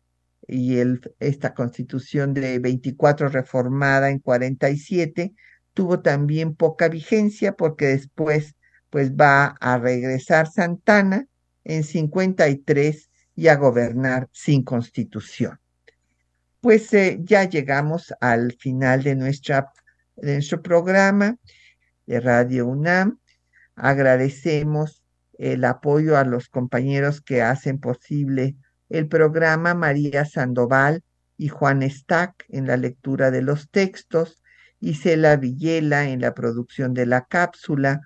y 0.47 0.77
esta 1.19 1.53
constitución 1.53 2.33
de 2.33 2.59
24 2.59 3.29
reformada 3.29 4.09
en 4.09 4.19
47 4.19 5.33
tuvo 5.73 6.01
también 6.01 6.55
poca 6.55 6.89
vigencia 6.89 7.53
porque 7.53 7.85
después 7.85 8.55
pues 8.89 9.13
va 9.13 9.55
a 9.59 9.77
regresar 9.77 10.51
Santana 10.51 11.27
en 11.63 11.83
53 11.83 13.09
y 13.35 13.47
a 13.47 13.55
gobernar 13.55 14.27
sin 14.31 14.63
constitución. 14.63 15.59
Pues 16.61 16.93
eh, 16.93 17.19
ya 17.23 17.45
llegamos 17.45 18.13
al 18.19 18.51
final 18.51 19.03
de 19.03 19.15
nuestra 19.15 19.71
de 20.17 20.33
nuestro 20.33 20.61
programa 20.61 21.37
de 22.05 22.19
Radio 22.19 22.67
UNAM. 22.67 23.19
Agradecemos 23.75 25.01
el 25.37 25.63
apoyo 25.63 26.17
a 26.17 26.25
los 26.25 26.49
compañeros 26.49 27.21
que 27.21 27.41
hacen 27.41 27.79
posible 27.79 28.57
el 28.89 29.07
programa, 29.07 29.73
María 29.73 30.25
Sandoval 30.25 31.01
y 31.37 31.47
Juan 31.47 31.81
Stack 31.89 32.45
en 32.49 32.67
la 32.67 32.75
lectura 32.75 33.31
de 33.31 33.41
los 33.41 33.69
textos, 33.69 34.41
Isela 34.81 35.37
Villela 35.37 36.09
en 36.09 36.19
la 36.19 36.33
producción 36.33 36.93
de 36.93 37.05
la 37.05 37.23
cápsula, 37.23 38.01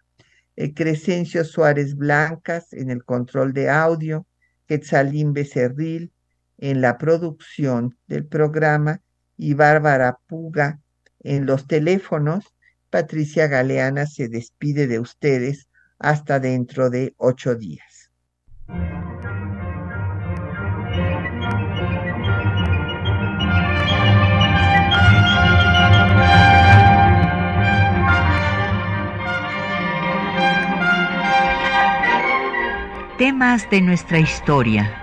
eh, 0.57 0.75
Crescencio 0.75 1.43
Suárez 1.43 1.95
Blancas 1.95 2.71
en 2.73 2.91
el 2.91 3.03
control 3.03 3.53
de 3.53 3.71
audio, 3.71 4.27
Quetzalín 4.67 5.33
Becerril 5.33 6.12
en 6.63 6.79
la 6.79 6.97
producción 6.97 7.97
del 8.07 8.25
programa 8.25 9.01
y 9.35 9.53
Bárbara 9.53 10.17
Puga 10.27 10.79
en 11.19 11.45
los 11.45 11.67
teléfonos, 11.67 12.55
Patricia 12.89 13.47
Galeana 13.47 14.05
se 14.05 14.29
despide 14.29 14.87
de 14.87 14.99
ustedes 14.99 15.67
hasta 15.99 16.39
dentro 16.39 16.89
de 16.89 17.13
ocho 17.17 17.55
días. 17.55 18.11
Temas 33.17 33.69
de 33.69 33.81
nuestra 33.81 34.19
historia 34.19 35.02